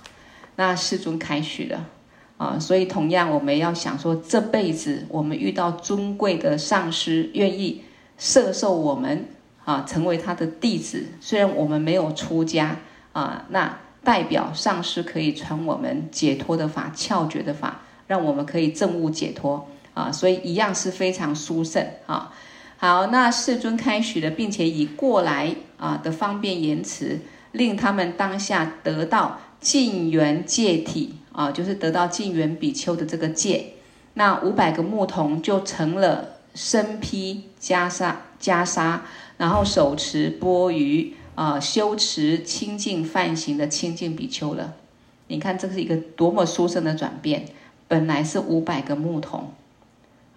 [0.55, 1.83] 那世尊开许了。
[2.37, 7.81] 啊，所以同样我们要想说，这辈子我们遇到尊贵的上师，愿意
[8.19, 9.25] 摄受我们
[9.65, 11.07] 啊，成为他的弟子。
[11.19, 12.77] 虽然我们没有出家
[13.13, 20.11] 啊，那代表上师可以传我们解脱的法、窍诀的法，让我们可以证悟解脱啊。
[20.11, 22.31] 所以一样是非常殊胜啊。
[22.77, 27.19] 好，那世尊开许了，并且以过来啊的方便言辞，
[27.51, 31.15] 令他们当下得到净缘戒体。
[31.37, 33.73] 啊，就是得到净缘比丘的这个戒，
[34.15, 39.01] 那五百个牧童就成了身披袈裟，袈裟，
[39.37, 44.73] 然后手持钵盂啊，修持清净梵行的清净比丘了。
[45.27, 47.45] 你看，这是一个多么殊胜的转变！
[47.87, 49.53] 本来是五百个牧童，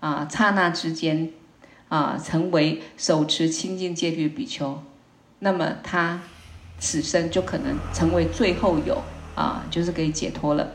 [0.00, 1.30] 啊，刹那之间，
[1.90, 4.80] 啊，成为手持清净戒律比丘，
[5.40, 6.22] 那么他
[6.78, 9.02] 此生就可能成为最后有
[9.34, 10.70] 啊，就是可以解脱了。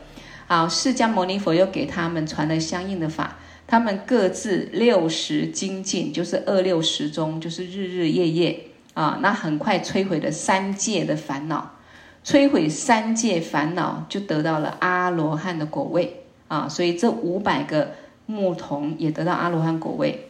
[0.46, 11.76] 好，释迦牟尼佛又给他们传了相应的法，他们各自六十精进，就是二六十中，就是日日夜夜啊，那很快摧毁了三界的烦恼，
[12.22, 16.68] 摧毁三界烦恼，就得到了阿罗汉的果位啊。
[16.68, 17.92] 所以这五百个
[18.26, 20.28] 牧童也得到阿罗汉果位。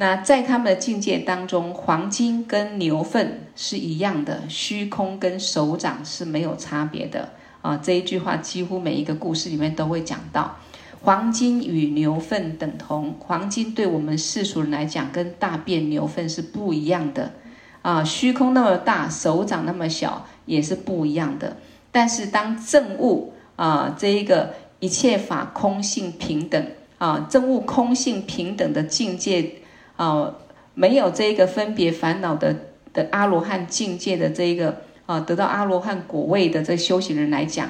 [0.00, 7.28] 那在他们的境界当中，黄金跟牛粪是一样的，虚空跟手掌是没有差别的。
[7.60, 10.56] 啊，这一句话几乎每一个故事里面都会讲到，
[11.02, 13.14] 黄金与牛粪等同。
[13.18, 17.32] 黄金对我们世俗人来讲，跟大便牛粪是不一样的。
[17.82, 21.58] 啊，虚空那么大，手掌那么小，也是不一样的。
[21.92, 29.56] 但是当证悟啊，这一个一切法空性平等啊，证悟空性平等的境界
[30.00, 30.34] 啊，
[30.74, 32.56] 没有这个分别烦恼的
[32.94, 34.82] 的阿罗汉境界的这一个。
[35.06, 37.68] 啊，得到阿罗汉果位的这修行人来讲，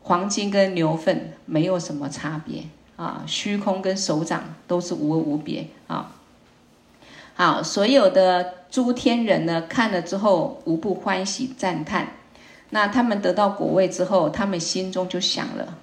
[0.00, 2.62] 黄金跟牛粪没有什么差别
[2.96, 6.14] 啊，虚空跟手掌都是无无别啊。
[7.34, 12.14] 好，所有的诸天人呢，看了之后无不欢喜赞叹。
[12.70, 15.76] 那他们得到果位之后，他们心中就想了：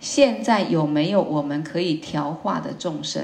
[0.00, 3.22] 现在有没有我们可以调化的众生？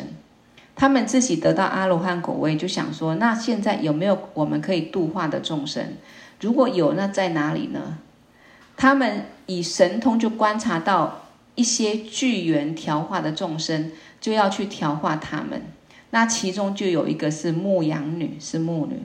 [0.75, 5.95] 他们自己得到阿罗汉果位，就想说：那现在有没有我们可以度化的众生？
[6.41, 7.99] 如果有，那在哪里呢？
[8.77, 15.63] 他们以神通就观察到一些聚缘调化的众生，就要去调化他们。
[16.11, 19.03] 那其中就有一个是牧羊女，是牧女。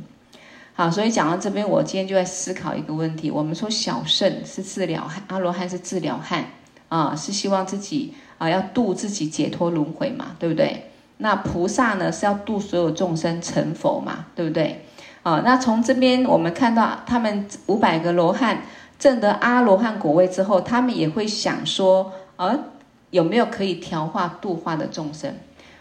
[0.73, 6.45] 好，所以讲到这边，我今天就在思考一个问题：我们说小圣是治疗，阿罗汉是治疗汉
[6.89, 10.91] 啊，是希望自己啊要度自己解脱轮回嘛，对不对？
[11.17, 14.85] 那菩萨呢是要度所有众生成佛嘛，对不对？
[15.23, 18.61] 啊，那从这边我们看到，他们五百个罗汉
[18.97, 22.57] 证得阿罗汉果位之后，他们也会想说，啊，
[23.09, 25.35] 有没有可以调化度化的众生？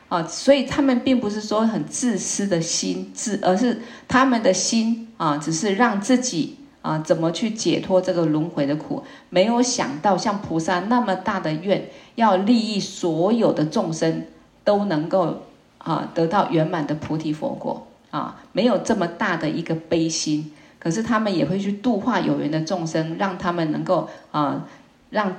[0.08, 14.24] 啊，所以他们并不是说很自私的心自，而是他们的心啊，只是让自己啊怎么去解脱这个轮回的苦，没有想到像菩萨那么大的愿，要利益所有的众生
[14.66, 15.44] 都能够
[15.78, 24.66] 啊得到圆满的菩提佛果啊，没有这么大的一个悲心，可是他们也会去度化有缘的众生，让他们能够啊
[25.10, 25.36] 让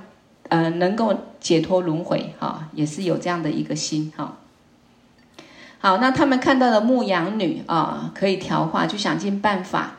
[0.48, 4.38] 呃能够解脱轮回哈，也是有这样的一个心哈。
[5.80, 9.96] 好，那他们看到的牧羊女啊，可以调化，就想尽办法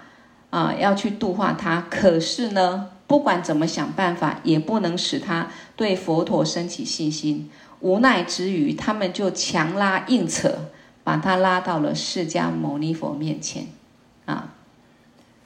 [0.49, 1.87] 啊，要去度化她。
[1.91, 7.51] 可是呢，不管怎么想办法，也不能使她对佛陀生起信心。
[7.81, 10.67] 无奈之余，他们就强拉硬扯，
[11.05, 13.67] 把她拉到了释迦牟尼佛面前
[14.25, 14.55] 啊。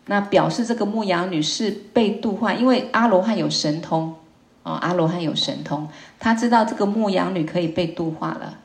[0.07, 4.15] 那表示这个牧羊女是被度化，因为阿罗汉有神通
[4.63, 8.59] 啊，阿罗汉有神通，他知道这个牧羊女可以被度化了。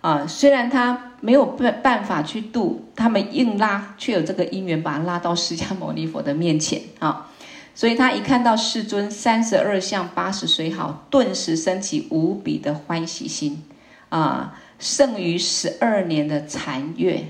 [0.00, 7.30] 啊，虽然他没有办办法去度，他们硬拉，却有这个因缘把他拉到释迦牟尼佛的面前啊。
[7.74, 13.64] 所以他一看到世尊三十二相八十随好，顿时升起无比的欢喜心
[14.10, 17.24] 啊，胜于十二年的禅月，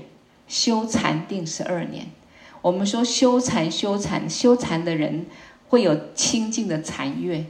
[0.47, 2.05] 修禅定十二年。
[2.61, 5.25] 我们说修禅修禅修禅的人
[5.67, 7.45] 会有清净的禅月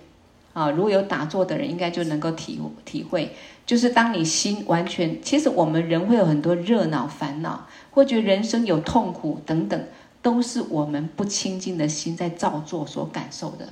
[0.54, 3.36] 啊，如果有打坐的人，应该就能够体体会。
[3.66, 9.84] 就是当你心完全，其实我们人会有很多热闹烦恼，或觉得人生有痛苦等等，
[10.26, 13.70] 都是我们不清净的心在造作所感受的。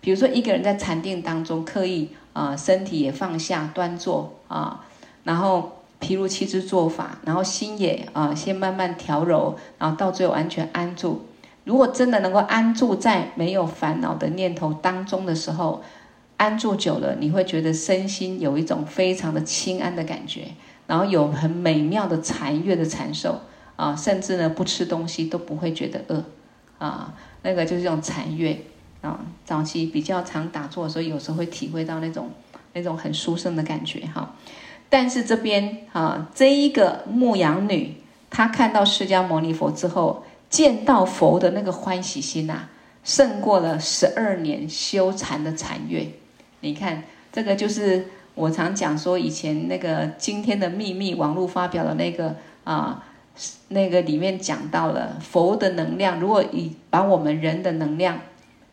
[0.00, 4.86] 比如说一个人在禅定当中刻意啊、身体也放下端坐啊，
[5.24, 11.26] 然后譬如七支坐法，然后心也啊、先慢慢调柔，然后到最后完全安住。
[11.64, 15.82] 如果真的能够安住在没有烦恼的念头当中的时候，
[16.38, 20.52] 安住久了，你会觉得身心有一种非常的轻安的感觉，
[20.86, 23.42] 然后有很美妙的禅悦的禅受
[23.76, 26.24] 啊，甚至呢不吃东西都不会觉得饿
[26.78, 28.58] 啊，那个就是这种禅悦
[29.00, 29.20] 啊。
[29.44, 32.30] 早期比较常打坐的时候，有时候会体会到那种
[32.72, 34.34] 那种很殊胜的感觉哈。
[34.88, 37.96] 但是这边啊，这一个牧羊女，
[38.28, 42.70] 她看到释迦牟尼佛之后，见到佛的那个欢喜心呐、啊，
[43.02, 46.06] 胜过了十二年修禅的禅悦。
[46.60, 53.02] 你看，这个就是我常讲说，以前那个今天的秘密网络发表的那个啊，
[53.68, 56.20] 那个里面讲到了佛的能量。
[56.20, 58.20] 如果以把我们人的能量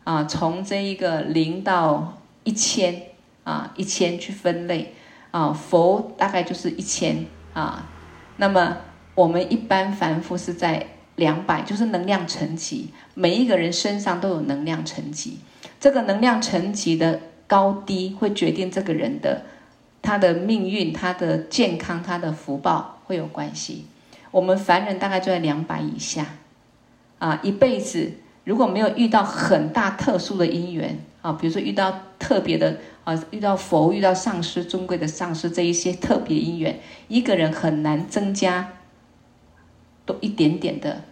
[0.04, 3.02] 啊，从这一个零到一千
[3.44, 4.94] 啊，一千去分类
[5.30, 7.88] 啊，佛大概就是一千啊。
[8.36, 8.76] 那么
[9.14, 12.90] 我们一般凡夫是在两百，就是能量层级。
[13.14, 15.38] 每一个人身上都有能量层级，
[15.78, 17.20] 这个能量层级的。
[17.50, 19.42] 高低会决定这个人的
[20.00, 23.86] 他的命运、他的健康、他的福报会有关系。
[24.30, 26.26] 我们凡人大概就在两百以下，
[27.18, 28.12] 啊，一辈子
[28.44, 38.68] 如果没有遇到很大特殊的因缘啊，比如说遇到特别的啊，遇到佛、遇到上师、尊贵的上师这一些特别因缘，一个人很难增加
[40.06, 41.02] 多一点点的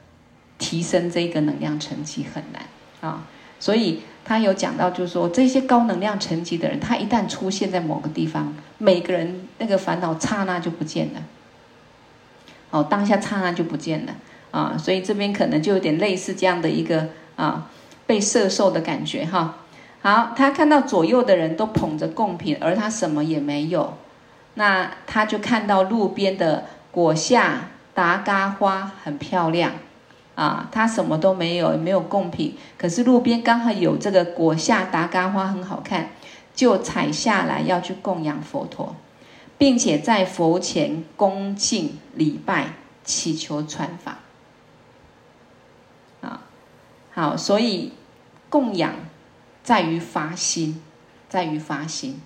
[0.59, 2.63] 提升这个能量层级，很难
[3.01, 3.27] 啊，
[3.59, 4.01] 所以。
[4.25, 11.23] 他有讲到，就是说这些高能量层级的人，他一旦出现在某个地方，每个人那个烦恼刹那就不见了。
[12.71, 14.15] 哦，当下刹那就不见了
[14.51, 17.69] 啊，所以这边可能就有点类似这样的一个啊
[18.07, 19.57] 被射受的感觉哈。
[20.01, 23.95] 好，他看到左右的人都捧着贡品，而他什么也没有，
[24.55, 29.73] 那他就看到路边的果下达嘎花很漂亮。
[30.35, 36.11] 啊，他什么都没有，也没有贡品，可是路边刚好有这个果下达嘎花很好看，
[36.55, 38.95] 就采下来要去供养佛陀，
[39.59, 44.19] 并且在佛前恭敬礼拜，祈求传法。
[46.21, 46.43] 啊，
[47.13, 47.93] 好，所以
[48.49, 48.95] 供养
[49.63, 50.81] 在于发心，
[51.29, 52.21] 在于发心。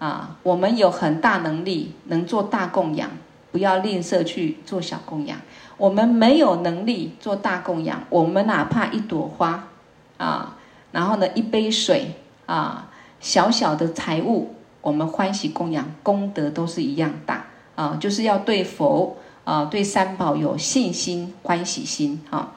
[0.00, 3.10] 啊，我们有很大能力能做大供养，
[3.50, 5.40] 不要吝啬去做小供养。
[5.76, 9.68] 我们没有能力做大供养，我们哪怕一朵花，
[10.16, 10.56] 啊，
[10.92, 12.14] 然后呢，一杯水，
[12.46, 12.90] 啊，
[13.20, 22.54] 小小的财物，我们欢喜供养，功德都是一样大，啊，就是要对佛啊，对三宝有信心、欢喜心啊。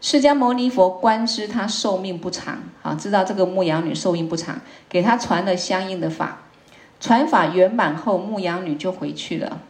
[0.00, 6.42] 释迦牟尼佛观知他寿命不长啊，知道这个牧羊女寿命不长，给他传了相应的法。
[7.00, 9.60] 传法圆满后，牧羊女就回去了。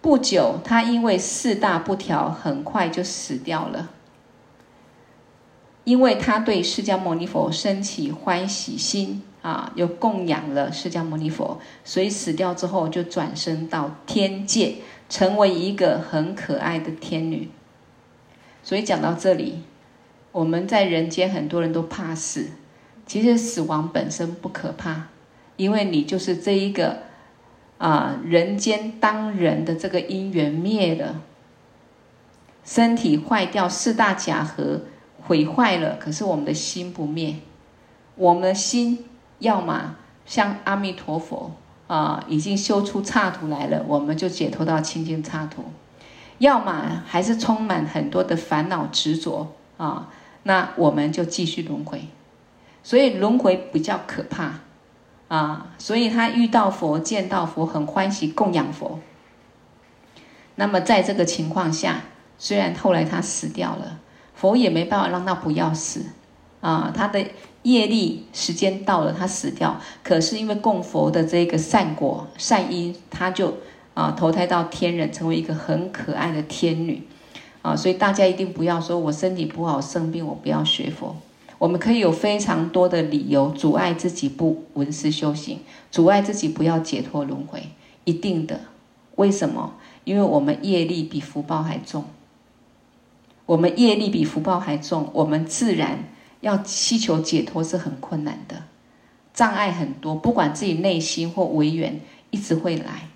[0.00, 3.88] 不久，她因为四大不调，很快就死掉了。
[5.82, 14.78] 因为她对释迦牟尼佛生起欢喜心啊，又供养了释迦牟尼佛，所以死掉之后就转生到天界，
[15.08, 17.48] 成为一个很可爱的天女。
[18.64, 19.60] 所以讲到这里，
[20.32, 22.48] 我们在人间很多人都怕死，
[23.06, 25.06] 其实死亡本身不可怕。
[25.56, 27.02] 因为你就是这一个
[27.78, 31.22] 啊，人间当人的这个因缘灭了，
[32.64, 34.80] 身体坏掉，四大假合
[35.22, 37.36] 毁坏了，可是我们的心不灭，
[38.16, 39.04] 我们的心
[39.38, 41.52] 要么像阿弥陀佛
[41.86, 45.62] 啊，已经修出刹土来了，我们就解脱到清净刹土；
[46.38, 50.08] 要么还是充满很多的烦恼执着啊，
[50.42, 52.08] 那我们就继续轮回。
[52.82, 54.60] 所以轮回比较可怕。
[55.28, 59.00] 啊，所以他遇到佛、见到佛，很欢喜供养佛。
[60.54, 62.02] 那么在这个情况下，
[62.38, 63.98] 虽然后来他死掉了，
[64.34, 66.06] 佛也没办法让他不要死。
[66.60, 67.26] 啊，他的
[67.66, 69.80] 业力时间到了，他死掉。
[70.04, 73.54] 可是因为供佛的这个善果、善因，他就
[73.94, 77.02] 啊投胎到天人，成为一个很可爱的天女。
[77.62, 81.16] 啊，所以大家一定不要说我身体不好、生病，我不要学佛。
[81.58, 85.58] 我们可以有非常多的理由阻碍自己不闻思修行，
[85.90, 87.70] 阻碍自己不要解脱轮回，
[88.04, 88.60] 一定的。
[89.16, 89.74] 为什么？
[90.04, 92.04] 因为我们业力比福报还重。
[93.46, 96.04] 我们业力比福报还重，我们自然
[96.46, 98.62] 要祈求解脱是很困难的，
[99.34, 100.14] 障碍很多。
[100.14, 103.08] 不管自己内心或违缘，一直会来，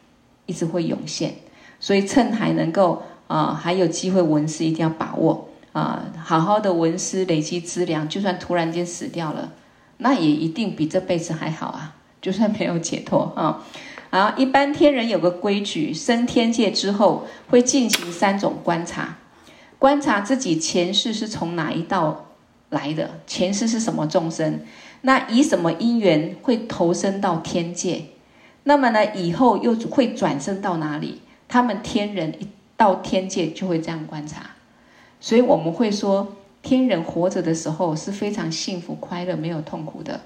[0.47, 1.35] 一直会涌现。
[1.78, 5.49] 所以趁还能够啊、呃，还有机会闻思，一定要把握。
[5.72, 9.53] 啊，好好的闻思累积资粮，就算突然间死掉了，
[9.99, 11.95] 那也一定比这辈子还好啊！
[12.20, 13.62] 就算没有解脱啊，
[14.11, 19.18] 啊，一般天人有个规矩，升天界之后会进行三种观察，
[19.78, 22.30] 观察自己前世是从哪一道
[22.71, 24.61] 来的，前世是什么众生，
[25.03, 28.07] 那以什么因缘会投生到天界？
[28.64, 31.21] 那么呢，以后又会转生到哪里？
[31.49, 34.51] 他们天人一到天界就会这样观察。
[35.21, 40.21] 所以我们会说，天人活着的时候是非常幸福、快乐、没有痛苦的。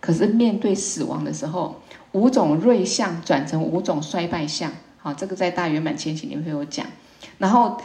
[0.00, 1.80] 可是面对死亡的时候，
[2.12, 4.72] 五种瑞相转成五种衰败相。
[4.98, 6.86] 好，这个在大圆满前期里面会有讲。
[7.38, 7.80] 然后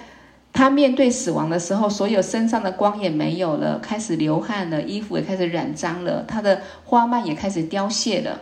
[0.56, 8.42] 他面对死亡的时候，所有身上的光也没有了，开始流汗了，衣服也开始染脏了，他的花蔓也开始凋谢了。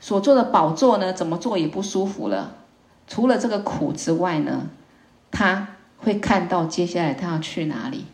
[0.00, 2.56] 所坐的宝座呢，怎么坐也不舒服了。
[3.06, 4.70] 除了这个苦之外呢，
[5.30, 5.68] 他。
[6.00, 8.04] 会看到接下来他要去哪里，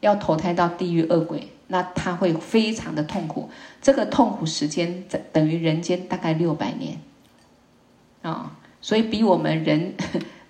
[0.00, 3.48] 要投胎到地狱恶鬼，那他会非常的痛苦。
[3.80, 7.00] 这个痛苦时间等等于人间大概六百年，
[8.20, 9.94] 啊、所以比我们人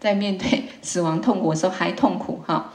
[0.04, 2.74] 在面对死亡痛苦的时候还痛苦哈、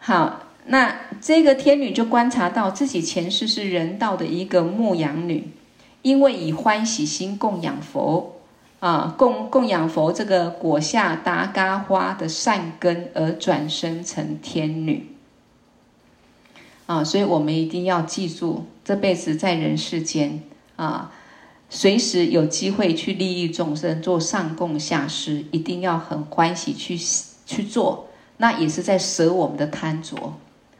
[0.00, 5.52] 好，那这个天女就观察到自己前世是人道的一个牧羊女，
[6.02, 8.34] 因为以欢喜心供养佛。
[8.80, 15.14] 啊，供供养佛这个果下达嘎花的善根而转生成天女。
[16.86, 20.42] 啊，所以我们一定要记住，这辈子在人世间
[20.74, 21.12] 啊，
[21.70, 26.98] 随时有机会去利益众生，做上供下施，一定要很欢喜去
[27.44, 28.06] 去做。
[28.38, 30.34] 那也是在舍我们的贪着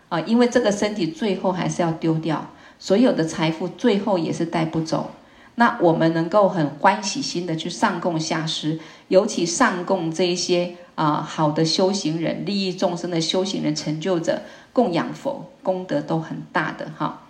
[0.09, 5.11] 啊，因为这个身体最后还是要丢掉，所有的财富最后也是带不走。
[5.57, 8.78] 那我们能够很欢喜心的去上供下施，
[9.09, 17.24] 尤其上供这一些啊、好的修行人、利益众生的修行人、成就者，供养佛功德都很大的哈。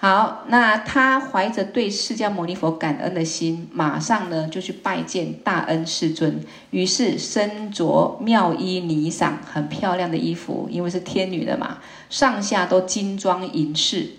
[0.00, 6.40] 好，那他怀着对释迦牟尼佛感恩的心，马上呢就去拜见大恩世尊，
[6.70, 11.78] 于是身着妙衣霓裳，很漂亮的衣服，因为是天女的嘛，
[12.08, 14.10] 上下都金装银饰。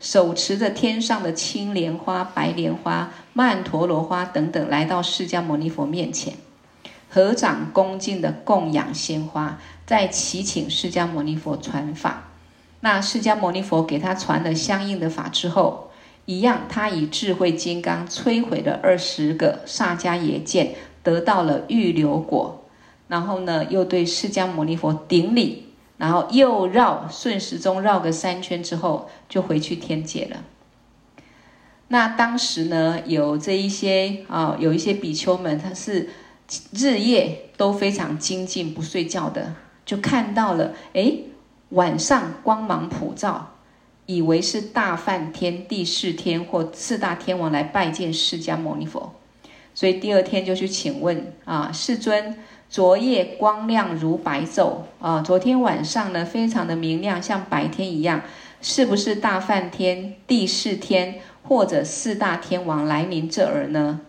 [0.00, 6.34] 手持着天上的青莲花、白莲花、曼陀罗花等等，来到释迦牟尼佛面前，
[7.08, 12.27] 合掌恭敬的供养鲜花，再祈请释迦牟尼佛传法。
[12.80, 15.90] 那释迦牟尼佛给他传了相应的法之后，
[16.26, 22.64] 一样，他以智慧金刚摧毁了二十个萨迦耶剑，得到了预流果。
[23.08, 25.64] 然后呢，又对释迦牟尼佛顶礼。
[25.96, 30.44] 然后又绕顺时钟绕个三圈之后，就回去天界了。
[31.88, 36.10] 那当时呢，有这一些啊，有一些比丘们，他是
[36.70, 39.54] 日夜都非常精进不睡觉的，
[39.84, 41.14] 就看到了，哎，
[41.70, 43.54] 晚上光芒普照，
[44.06, 49.12] 以为是大梵天、帝释天或四大天王来拜见释迦牟尼佛，
[49.74, 52.36] 所以第二天就去请问啊，世尊，
[52.70, 58.22] 昨夜光亮如白昼啊，昨天晚上呢非常的明亮，像白天一样，
[58.62, 64.00] 是不是大梵天、帝释天或者四大天王来您这儿呢？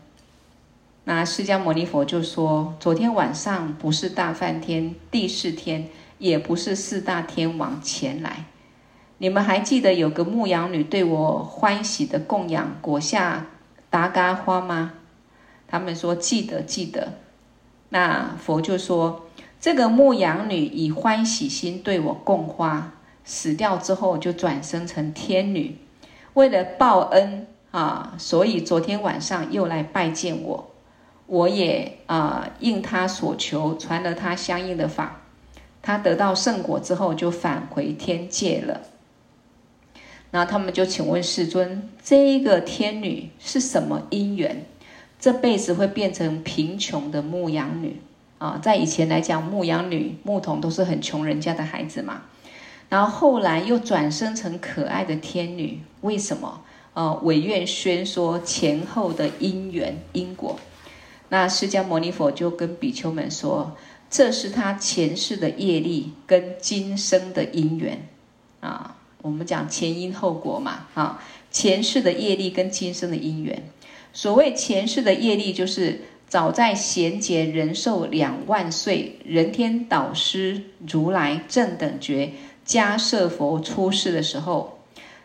[1.04, 5.88] 那释迦牟尼佛就说：昨天晚上不是大梵天、帝释天，
[6.20, 8.46] 也不是四大天王前来。
[9.18, 13.48] 你们还记得有个牧羊女对我欢喜的供养果下
[13.90, 14.94] 达嘎花吗？
[15.68, 17.14] 他们说记得记得。
[17.90, 19.26] 那佛就说：
[19.60, 22.94] 这个牧羊女以欢喜心对我供花，
[23.26, 25.78] 死掉之后就转生成天女，
[26.34, 30.72] 为了报恩啊，所以昨天晚上又来拜见我。
[31.28, 35.19] 我也啊、应他所求，传了他相应的法。
[35.82, 38.82] 他得到圣果之后，就返回天界了。
[40.32, 44.66] 然后他们就请问世尊：这个天女是什么因缘？
[45.20, 48.00] 这辈子会变成贫穷的牧羊女
[48.38, 48.60] 啊？
[48.62, 52.22] 在以前来讲，牧羊女、牧童都是很穷人家的孩子嘛。
[52.90, 56.62] 然后后来又转生成可爱的天女，为什么？
[56.94, 60.60] 呃，委愿宣说前后的因缘因果。
[61.30, 63.76] 那释迦牟尼佛就跟比丘们说
[64.10, 68.08] ：“这是他前世的业力跟今生的因缘
[68.60, 68.96] 啊。
[69.22, 73.70] 我们讲前因后果嘛，啊，前世的业力跟今生的因缘。
[74.14, 82.32] 所谓前世的业力，就是早在贤劫人寿两万岁，人天导师如来正等觉
[82.66, 84.80] 迦叶佛出世的时候，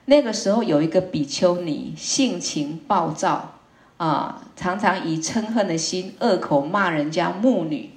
[0.06, 3.52] 那个时候有一个比丘尼性情暴躁。”
[3.96, 7.90] 啊，常常以嗔恨的心恶口骂人家牧女，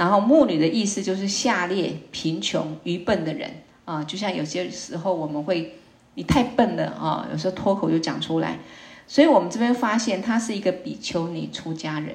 [0.00, 3.50] 然后牧女的意思就是下劣、贫穷、愚笨的人
[3.84, 4.02] 啊。
[4.02, 5.74] 就像有些时候我们会，
[6.14, 8.60] 你太笨了啊，有时候脱口就讲出来。
[9.06, 12.14] 所以我们这边发现他是一个比丘尼出家人，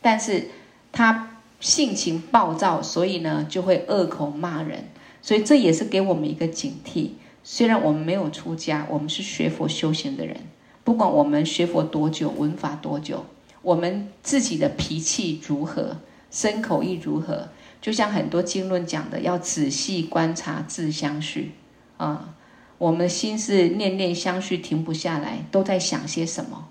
[0.00, 0.48] 但是
[0.90, 4.86] 他性情暴躁，所以呢就会恶口骂人。
[5.20, 7.10] 所以这也是给我们一个警惕。
[7.44, 10.38] 虽然我们没有出家，我们是学佛修行的人。
[10.84, 13.26] 不管我们学佛多久，闻法多久，
[13.60, 15.98] 我们自己的脾气如何，
[16.30, 17.48] 身口意如何，
[17.80, 21.52] 就像很多经论讲的，要仔细观察自相续
[21.96, 22.34] 啊。
[22.78, 26.68] 我们心是念念相续，停不下来，都在想些什么？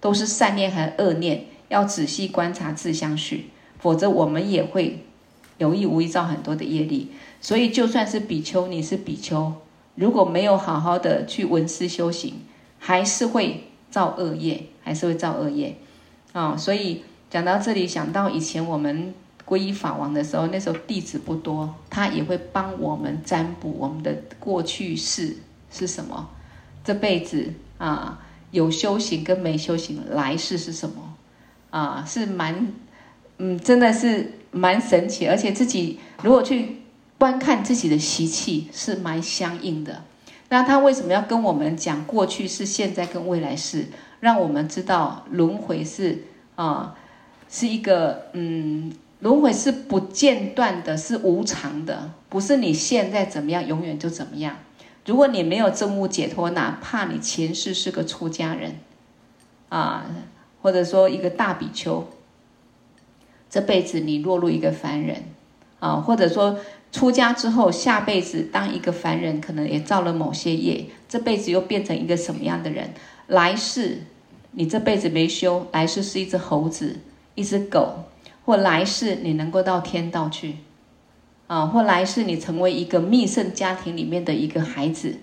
[0.00, 1.46] 都是善念还是恶念？
[1.68, 5.04] 要仔细观察自相续，否则我们也会
[5.58, 7.10] 有意无意造很多的业力。
[7.40, 9.54] 所以，就算是比丘，你是比丘，
[9.94, 12.34] 如果没有好好的去闻思修行，
[12.78, 15.76] 还是会造恶业，还是会造恶业，
[16.32, 17.02] 啊、所以
[17.32, 19.14] 讲到这里，想到以前我们
[19.46, 25.38] 皈依法王的时候，那时候弟子不多，他也会帮我们占卜我们的过去世
[25.70, 26.28] 是什么，
[26.84, 28.20] 这辈子啊
[28.50, 31.14] 有修行跟没修行，来世是什么，
[31.70, 32.70] 啊，是蛮，
[33.38, 36.82] 嗯，真的是蛮神奇，而且自己如果去
[37.16, 40.02] 观看自己的习气，是蛮相应的。
[40.50, 43.86] 那他为什么要跟我们讲过去是现在跟未来是，
[44.20, 46.24] 让我们知道轮回是
[46.56, 46.94] 啊，
[47.52, 48.90] 是一个嗯，
[49.20, 54.56] 轮回是不间断的，是无常的，不是你现在怎么样，永远就怎么样。
[55.04, 58.76] 如果你没有证悟解脱，哪怕你前世是个出家人
[59.68, 60.06] 啊，
[60.62, 62.08] 或者说一个大比丘，
[63.50, 65.24] 这辈子你落入一个凡人
[65.78, 66.58] 啊，或者说。
[66.90, 72.92] 出家之后，下辈子当一个凡人，可能也造了某些业，这辈子又变成一个什么样的人？
[73.28, 74.02] 来世
[74.50, 76.98] 你这辈子没修，来世是一只猴子、
[77.34, 78.04] 一只狗，
[78.44, 80.56] 或来世你能够到天道去，
[81.46, 85.16] 啊，或来世你成为一个密圣家庭里面的一个孩子，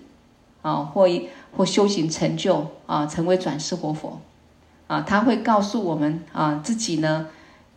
[0.62, 1.08] 啊，或
[1.56, 4.22] 或修行成就啊，成为转世活佛，
[4.88, 7.28] 啊，他会告诉我们啊，自己呢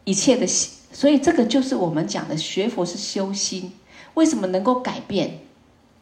[0.04, 3.72] 一切的，所以这个就是我们讲的学佛是修心。
[4.14, 5.38] 为什么能够改变，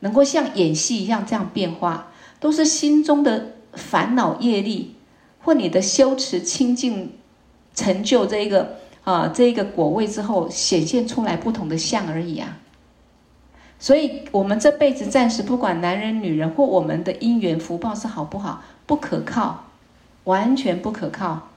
[0.01, 2.09] 能够像演戏一样这样变化，
[2.41, 4.97] 都是心中的烦恼业力，
[5.45, 7.13] 或你的修持清净
[7.81, 12.59] 成就这一个啊这一个果位之后显现出来不同的相而已啊。
[13.79, 19.65] 所以，我们这辈子暂时不管男人女人或我们的因缘福报是好不好，不可靠，
[20.25, 21.49] 完全不可靠，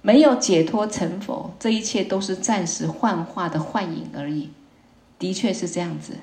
[0.00, 4.48] 没有解脱成佛，这一切都是暂时幻化的幻影而已。
[5.18, 6.14] 的确是这样子，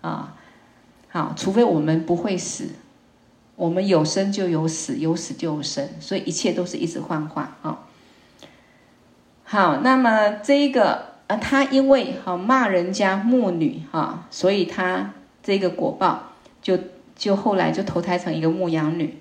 [0.00, 0.34] 啊，
[1.08, 2.70] 好，除非我们不会死，
[3.54, 7.86] 我们有生就有死，有死就有生，所以一切都是一直幻化啊。
[9.52, 16.78] 好，那么这一个呃，他因为哈骂人家木女哈，所以他这个果报就
[17.16, 19.18] 就后来就投胎成一个牧羊女。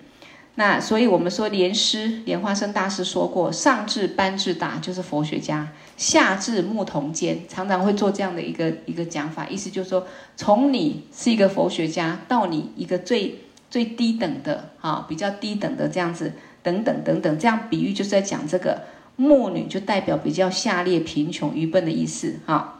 [0.53, 10.05] 那所以我们说莲师莲花生大师说过，上至班智达就是佛学家，下至牧童间，常常会做这样的一个一个讲法，意思就是说，
[10.37, 13.39] 从你是一个佛学家到你一个最
[13.71, 18.83] 最低等的啊，比较低等的这样子，等等等等，这样比喻就是在讲这个
[19.19, 22.79] 木女就代表比较下劣、贫穷、愚笨的意思哈。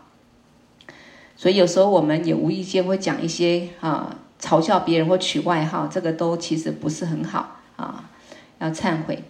[1.35, 7.57] 所以有时候我们也无意间会讲一些啊，嘲笑别人或取外号，这个都其实不是很好。
[7.75, 8.09] 啊，
[8.59, 9.23] 要忏悔，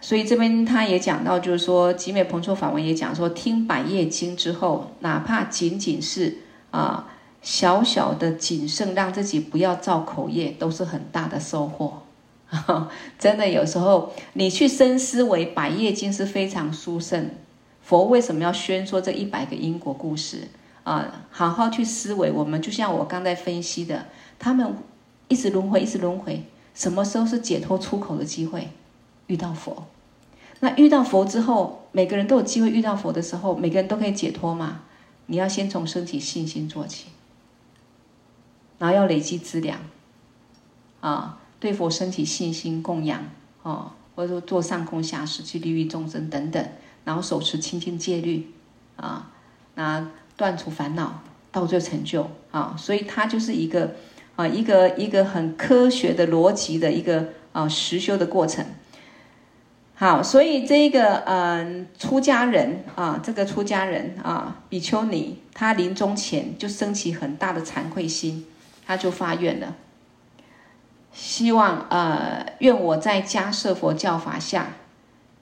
[0.00, 6.38] 所以这边他也讲到，就是说寂美彭措法王也讲说，听百业经之后，哪怕仅仅是
[6.72, 7.08] 啊
[7.40, 12.02] 小小的谨慎，让自己不要造口业，都是很大的收获。
[13.18, 17.30] 真的，有时候你去深思维百业经是非常殊胜，
[17.82, 20.48] 佛为什么要宣说这一百个因果故事
[20.84, 21.26] 啊？
[21.30, 24.06] 好好去思维，我们就像我刚才分析的，
[24.38, 24.76] 他们
[25.28, 26.44] 一直轮回，一直轮回。
[26.74, 28.68] 什么时候是解脱出口的机会？
[29.26, 29.86] 遇到佛，
[30.60, 34.82] 那遇到佛之后，每个人都有机会遇到佛的时候，每个人都可以解脱嘛？
[35.26, 37.06] 你要先从升起信心做起，
[38.78, 39.80] 然后要累积资粮，
[41.00, 43.22] 啊，对佛升起信心供养，
[43.62, 46.64] 哦，或者说做上供下施去利益众生等等，
[47.04, 48.50] 然后手持清净戒律，
[48.96, 49.30] 啊，
[49.74, 53.94] 那断除烦恼，到最成就啊，所以它就是一个。
[54.36, 58.66] 啊，一个一个很科学的逻辑的一个啊实修的过程。
[59.94, 68.44] 好，所以这个嗯出家人啊，这个出家人啊比丘尼，他临终前就升起很大的惭愧心，
[68.86, 69.74] 他就发愿了，
[71.16, 74.76] 希望呃愿我在迦叶佛教法下，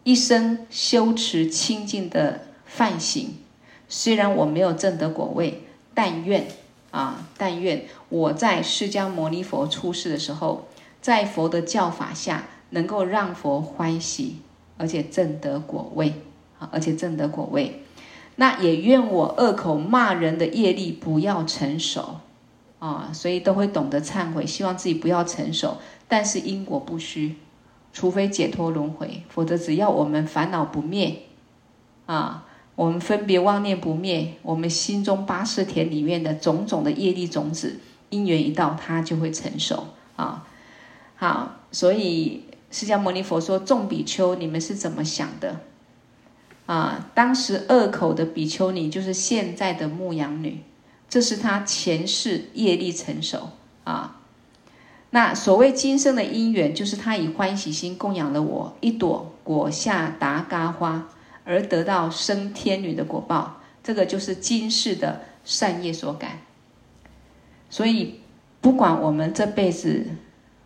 [0.05, 3.35] 一生修持清净的梵行，
[3.89, 6.47] 虽然我没有证得果位，但愿。
[6.95, 7.27] 啊！
[7.37, 10.68] 但愿我在释迦牟尼佛出世的时候，
[11.01, 14.37] 在佛的教法下，能够让佛欢喜，
[14.79, 16.22] 而且证得果位
[16.61, 16.68] 啊！
[16.70, 17.83] 而且证得果位。
[18.37, 22.20] 那也愿我恶口骂人的业力不要成熟
[22.85, 23.09] 啊！
[23.14, 25.78] 所以都会懂得忏悔，希望自己不要成熟。
[26.07, 27.37] 但是因果不虚，
[27.95, 31.22] 除非解脱轮回，否则只要我们烦恼不灭
[32.05, 32.45] 啊。
[32.76, 37.78] 我们分别妄念不灭，我们心中八识田里面的种种的业力种子，
[38.11, 40.47] 因缘一到，它就会成熟啊。
[41.16, 45.61] 好，所以释迦牟尼佛说：“众比丘，你们是怎么想的？”
[46.66, 50.59] 啊，当时恶口的比丘尼就是现在的牧羊女，
[51.15, 53.51] 这是他前世业力成熟
[53.85, 54.21] 啊。
[55.11, 61.09] 那所谓今生的因缘，就是他以欢喜心供养了我一朵果下达嘎花。
[61.45, 66.41] 而得到生天女的果报，这个就是今世的善业所感。
[67.71, 68.19] 所以，
[68.61, 70.07] 不管我们这辈子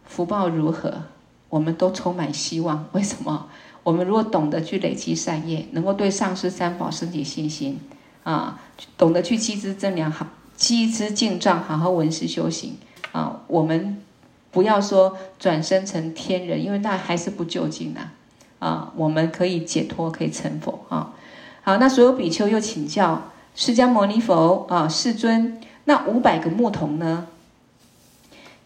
[0.07, 1.03] 福报如何，
[1.51, 2.89] 我们都充满希望。
[2.93, 3.51] 为什么？
[3.83, 7.79] 我们如果懂得去累积善业，能够对上师三宝升起信心
[8.23, 8.59] 啊，
[8.97, 10.27] 懂得去积资增粮，好
[10.59, 12.77] 积资净障，好好闻思修行
[13.13, 14.03] 啊，我们
[14.51, 18.13] 不要说转生成天人，因为那还是不究竟啊。
[18.59, 21.15] 啊，我们可以解脱，可以成佛啊！
[21.63, 27.29] 好，那所有比丘又请教释迦牟尼佛啊，世尊，那五百个牧童呢？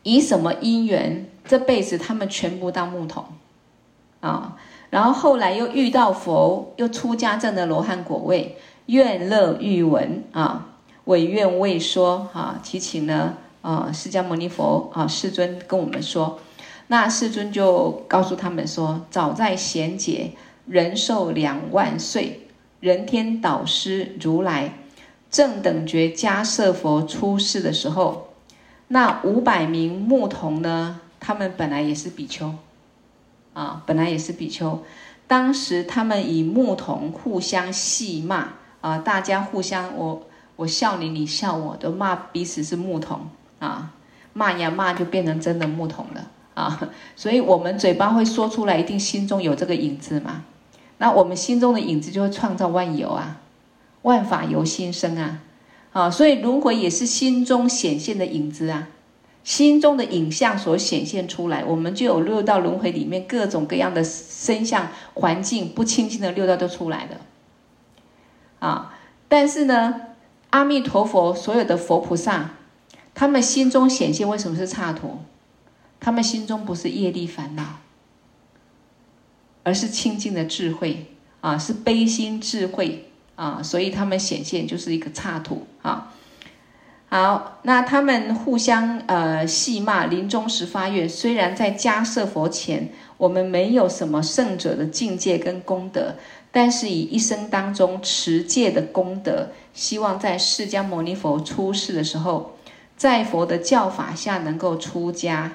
[0.02, 3.22] 以什么因缘，这辈子他们全部当牧童
[4.20, 4.56] 啊？
[4.88, 10.68] 然后后来又遇到佛，又出家证的罗汉果位，愿乐欲闻啊，
[11.04, 16.38] 委愿未说啊，提请呢啊，释迦牟尼佛啊，世尊跟我们说。
[16.88, 20.32] 那世尊就告诉他们说：“早在贤劫，
[20.66, 22.48] 人寿两万岁，
[22.80, 24.74] 人天导师如来
[25.30, 28.28] 正等觉迦叶佛出世的时候，
[28.88, 32.54] 那五百名牧童呢，他们本来也是比丘，
[33.54, 34.82] 啊，本来也是比丘。
[35.26, 38.48] 当时他们以牧童互相戏骂，
[38.82, 40.26] 啊，大家互相我
[40.62, 43.92] 我笑你，你笑我，都骂彼此是牧童，啊，
[44.32, 50.44] 骂呀骂就变成真的牧童了。”啊， 所以我们嘴巴会说出来，一定心中有这个影子嘛。
[50.98, 53.40] 那我们心中的影子就会创造万有啊，
[54.02, 55.40] 万法由心生啊。
[55.92, 58.88] 啊，所以轮回也是心中显现的影子啊，
[59.42, 67.16] 心中的影像所显现出来，我们就有六道轮回里面各种各样的身相环境不清净的六道都出来了。
[68.60, 68.94] 啊，
[69.26, 69.94] 但是呢，
[70.52, 72.50] 阿弥陀佛所有的佛菩萨，
[73.14, 75.18] 他们心中显现为什么是刹土？
[75.98, 77.80] 他们心中不是业力烦恼，
[79.62, 81.06] 而是清净的智慧
[81.40, 86.12] 啊，是悲心智慧啊，所以他们显现就是一个刹土啊。
[87.08, 96.16] 好，那他们互相呃戏骂，临终时发愿，虽然在迦叶佛前，我们没有什么圣者的境界跟功德，
[96.52, 102.52] 但是以一生当中持戒的功德，希望在释迦牟尼佛出世的时候，
[102.96, 105.52] 在佛的教法下能够出家，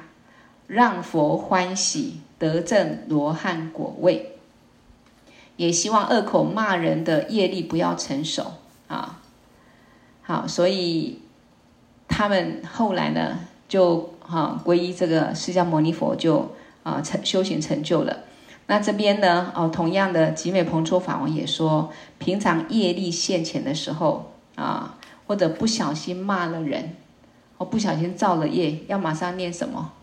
[0.68, 4.34] 让佛欢喜，得证罗汉果位。
[5.56, 8.56] 也希望恶口骂人的业力不要成熟
[8.88, 9.22] 啊。
[10.24, 11.22] 好，所以。
[12.10, 18.24] 他们后来呢，就哈皈依这个释迦牟尼佛就，就啊成修行成就了。
[18.68, 21.90] 那这边呢，哦，同样的吉美彭措法王也说，
[22.20, 26.96] 平常业力现前的时候啊，或者不小心骂了人，
[27.58, 29.94] 哦不小心造了业，要马上念什么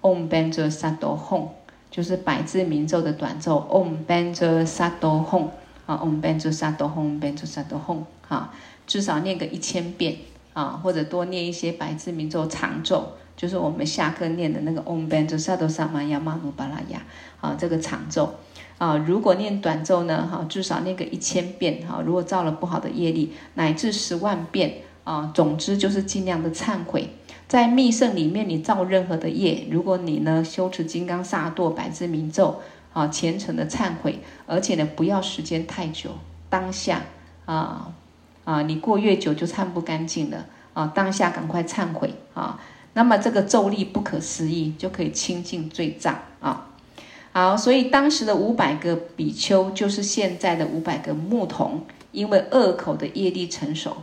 [0.00, 1.48] ？Om Benzo Sato Hon，
[1.90, 3.56] 就是百字明咒的短咒。
[3.68, 5.48] Om Benzo Sato Hon，
[5.86, 8.50] 啊，Om Benzo Sato Hon，Benzo Sato Hon，哈，
[8.86, 10.16] 至少念个一千遍。
[10.54, 13.12] 啊，或者多念一些百字明咒长咒，
[13.42, 17.00] 就是我们下课念的那个 Om Benzo Sato Samaya Manu Balaya
[17.40, 18.36] 啊，这个长咒
[18.78, 18.96] 啊。
[18.98, 22.00] 如果念短咒呢，哈，至少念个一千遍哈。
[22.06, 27.08] 如果造了不好的业力，乃至十万遍啊，总之就是尽量的忏悔。
[27.48, 32.60] 在密乘里面，你造任何的业，如果你呢修持金刚萨埵百字明咒
[32.92, 36.10] 啊，虔诚的忏悔，而且呢不要时间太久，
[36.48, 37.02] 当下
[37.44, 37.92] 啊。
[38.44, 40.90] 啊，你过越久就忏不干净了啊！
[40.92, 42.58] 当下赶快忏悔啊！
[42.94, 46.68] 那么这个咒力不可思议，就可以清净罪障啊！
[47.32, 53.96] 好，所以当时的五百个比丘就是现在的五百个牧童，因为恶口的业力成熟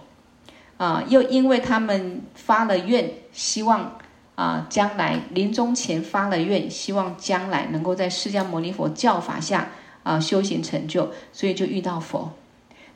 [0.78, 4.00] 啊，又因为他们发了愿，希望
[4.34, 9.70] 啊将来临终前发了愿，希望将来能够在释迦牟尼佛教法下
[10.02, 12.32] 啊修行成就，所以就遇到佛。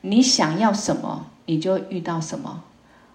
[0.00, 1.26] 你想要什么？
[1.46, 2.64] 你就遇到什么。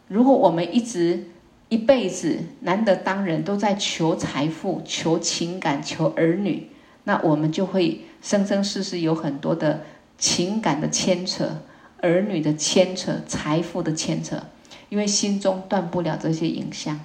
[0.07, 1.27] 如果我们一直
[1.69, 6.71] 一辈子难得当人，都在求财富、求情感、求儿女，
[7.03, 9.83] 那我们就会生生世世有很多的
[10.17, 11.61] 情感的牵扯、
[12.01, 14.41] 儿女的牵扯、财富的牵扯，
[14.89, 16.99] 因为心中断不了这些影像，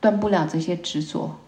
[0.00, 1.38] 断不了这些执着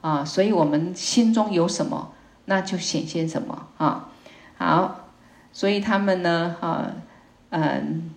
[0.00, 0.24] 啊。
[0.24, 2.12] 所以我们心中有什么，
[2.46, 4.10] 那就显现什么啊。
[4.56, 5.10] 好，
[5.52, 6.92] 所以他们呢，啊，
[7.50, 8.10] 嗯。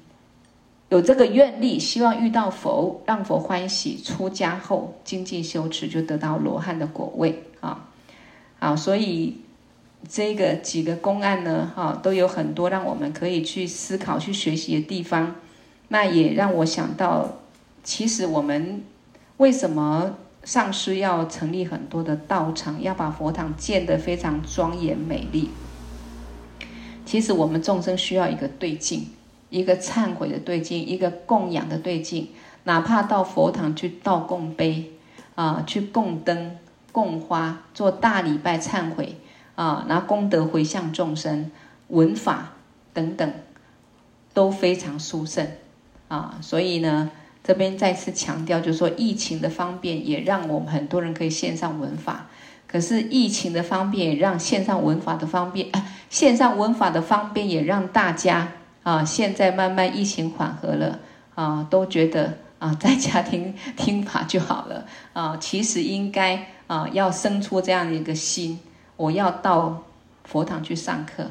[0.92, 7.88] 有这个愿力，希望遇到佛，让佛欢喜，出家后精进修持，就得到罗汉的果位啊！
[8.60, 9.38] 好，所以
[10.10, 15.36] 这个几个公案呢，哈，都有很多让我们可以去思考、去学习的地方。
[15.88, 17.38] 那也让我想到，
[17.86, 18.84] 其实我们
[19.38, 25.52] 为什么上师要成立很多的道场，要把佛堂建得非常庄严美丽？
[27.06, 29.08] 其实我们众生需要一个对境。
[29.52, 32.30] 一个忏悔的对境，一个供养的对境，
[32.64, 34.94] 哪怕到佛堂去倒供杯，
[35.36, 36.58] 啊，去供灯、
[36.94, 39.18] 供花，做大礼拜忏悔，
[39.56, 41.52] 啊，拿功德回向众生，
[41.90, 42.54] 闻法
[42.94, 43.34] 等等，
[44.34, 45.46] 都非常殊胜，
[46.08, 47.12] 啊，所以呢，
[47.44, 52.30] 这边再次强调，就是说疫情的方便也让我们很多人可以线上闻法，
[52.68, 58.54] 可是疫情的方便也让线上闻法的方便，啊，线上闻法的方便也让大家。
[58.84, 61.00] 啊，现在慢慢疫情缓和了，
[61.36, 64.86] 啊，都觉得啊， 在家听听法就好了。
[65.14, 68.60] 啊，其实应该啊，要生出这样的一个心，
[68.98, 69.84] 我要到
[70.24, 71.30] 佛堂去上课，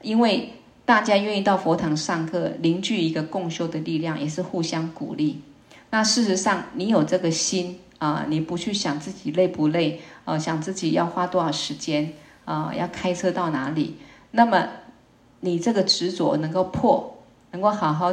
[0.00, 0.54] 因为
[0.86, 5.42] 大家愿意到佛堂上课，凝聚一个共修的力量，也是互相鼓励。
[5.90, 12.14] 那事实上，你有这个心啊，你不去想自己累不累，啊，想自己要花多少时间，
[12.46, 13.98] 啊，要开车到哪里，
[14.30, 14.66] 那么。
[15.46, 17.22] 你这个执着能够破，
[17.52, 18.12] 能够好好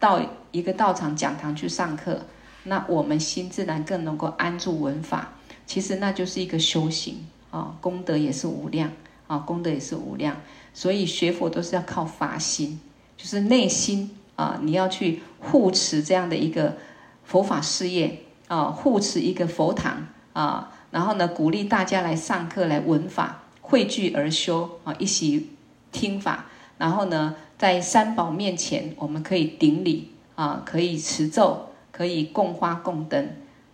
[0.00, 2.22] 到一个道场讲堂去上课，
[2.64, 5.34] 那我们心自然更能够安住闻法。
[5.64, 8.90] 其实那就是一个修行啊，功德也是无量
[9.28, 10.36] 啊，功德也是无量。
[10.74, 12.80] 所以学佛都是要靠发心，
[13.16, 16.76] 就是内心啊，你要去护持这样的一个
[17.22, 25.50] 佛法事业啊，护持一个佛堂啊，然后呢，鼓励大家来上课来闻法，汇聚而修啊，一起
[25.92, 26.46] 听法。
[26.78, 33.30] 然后呢，在三宝面前，我们可以顶礼啊，可以持咒，可以供花供灯，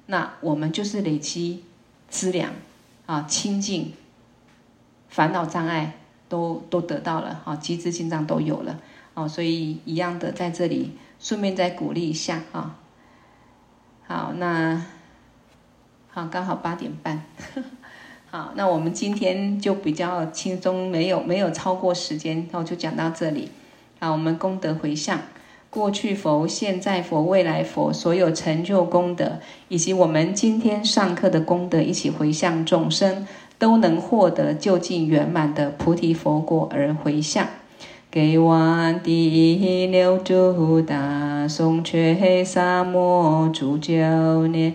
[0.07, 1.65] 那我们就是累积
[2.09, 2.53] 资粮
[3.07, 3.93] 啊，清净
[5.09, 5.99] 烦恼障碍
[6.29, 8.81] 都都得到了啊，积资净障都有了
[9.15, 12.79] 啊，所以一样的在这里顺便再鼓励一下啊。
[14.07, 14.85] 好，那
[16.11, 17.25] 好，刚好八点半，
[18.35, 23.51] 好，那我们今天就比较轻松，没有没有超过时间，那我就讲到这里。
[24.01, 25.21] 好，我们功德回向，
[25.69, 33.27] 过去佛、现在佛、未来佛所有成就功德，以及我们今天上课的功德，一起回向众生，
[33.59, 37.47] 都能获得究竟圆满的菩提佛果而回向。
[38.11, 44.75] 给瓦帝六祖大宋却萨摩诸教念。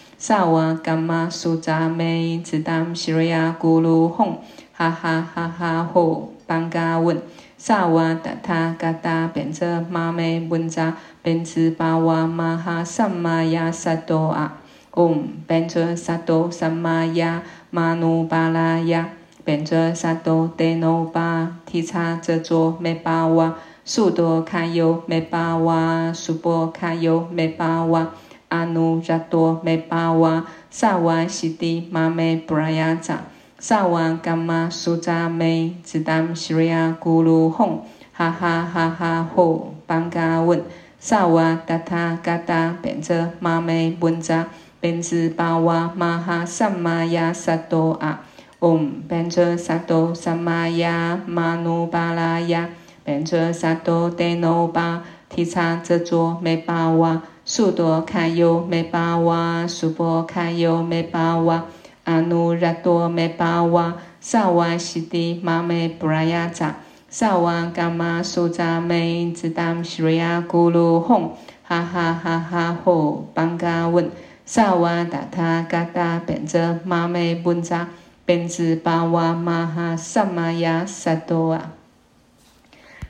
[0.23, 1.25] 萨瓦迪玛美布拉雅扎。
[1.25, 4.35] 萨瓦伽玛苏扎美，只当西瑞亚咕噜吽，
[4.71, 7.19] 哈哈哈哈吼，班嘎问，
[7.57, 14.57] 萨瓦达他嘎达，变则玛美文扎，变兹巴瓦玛哈萨玛亚萨多阿，
[14.91, 17.41] 唵，变则萨多萨玛亚
[17.71, 19.09] 玛努巴拉雅，
[19.43, 28.11] 变则萨多德诺巴提叉遮卓美巴瓦，苏多卡尤美巴瓦，苏波卡尤美巴瓦。
[28.51, 33.21] 阿努扎多美巴瓦萨瓦西迪玛美布拉雅扎
[33.57, 37.79] 萨瓦伽玛苏扎美只当西瑞亚咕噜吽
[38.11, 40.65] 哈哈哈哈吼班嘎问
[40.99, 44.47] 萨瓦达他嘎达变则玛美文扎
[44.81, 48.19] 变兹巴瓦玛哈萨玛亚萨多阿
[48.59, 52.67] 唵变则萨多萨玛亚玛努巴拉雅
[53.05, 57.21] 变则萨多德诺巴提叉遮卓美巴瓦。
[57.53, 61.65] 苏多卡尤美巴瓦，苏波卡尤美巴瓦，
[62.05, 66.77] 阿努拉多美巴瓦，萨瓦西迪玛美布拉雅扎，
[67.09, 71.31] 萨瓦伽玛苏扎美，只当西瑞亚咕噜吽，
[71.63, 74.09] 哈哈哈哈吼，班嘎问，
[74.45, 77.89] 萨瓦达他嘎达变则玛美文扎，
[78.23, 81.73] 变兹巴瓦玛哈萨玛亚萨多啊。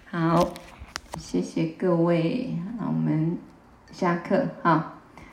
[0.09, 0.49] 好，
[1.19, 3.50] 谢谢各位，我们。
[3.91, 5.00] 下课哈。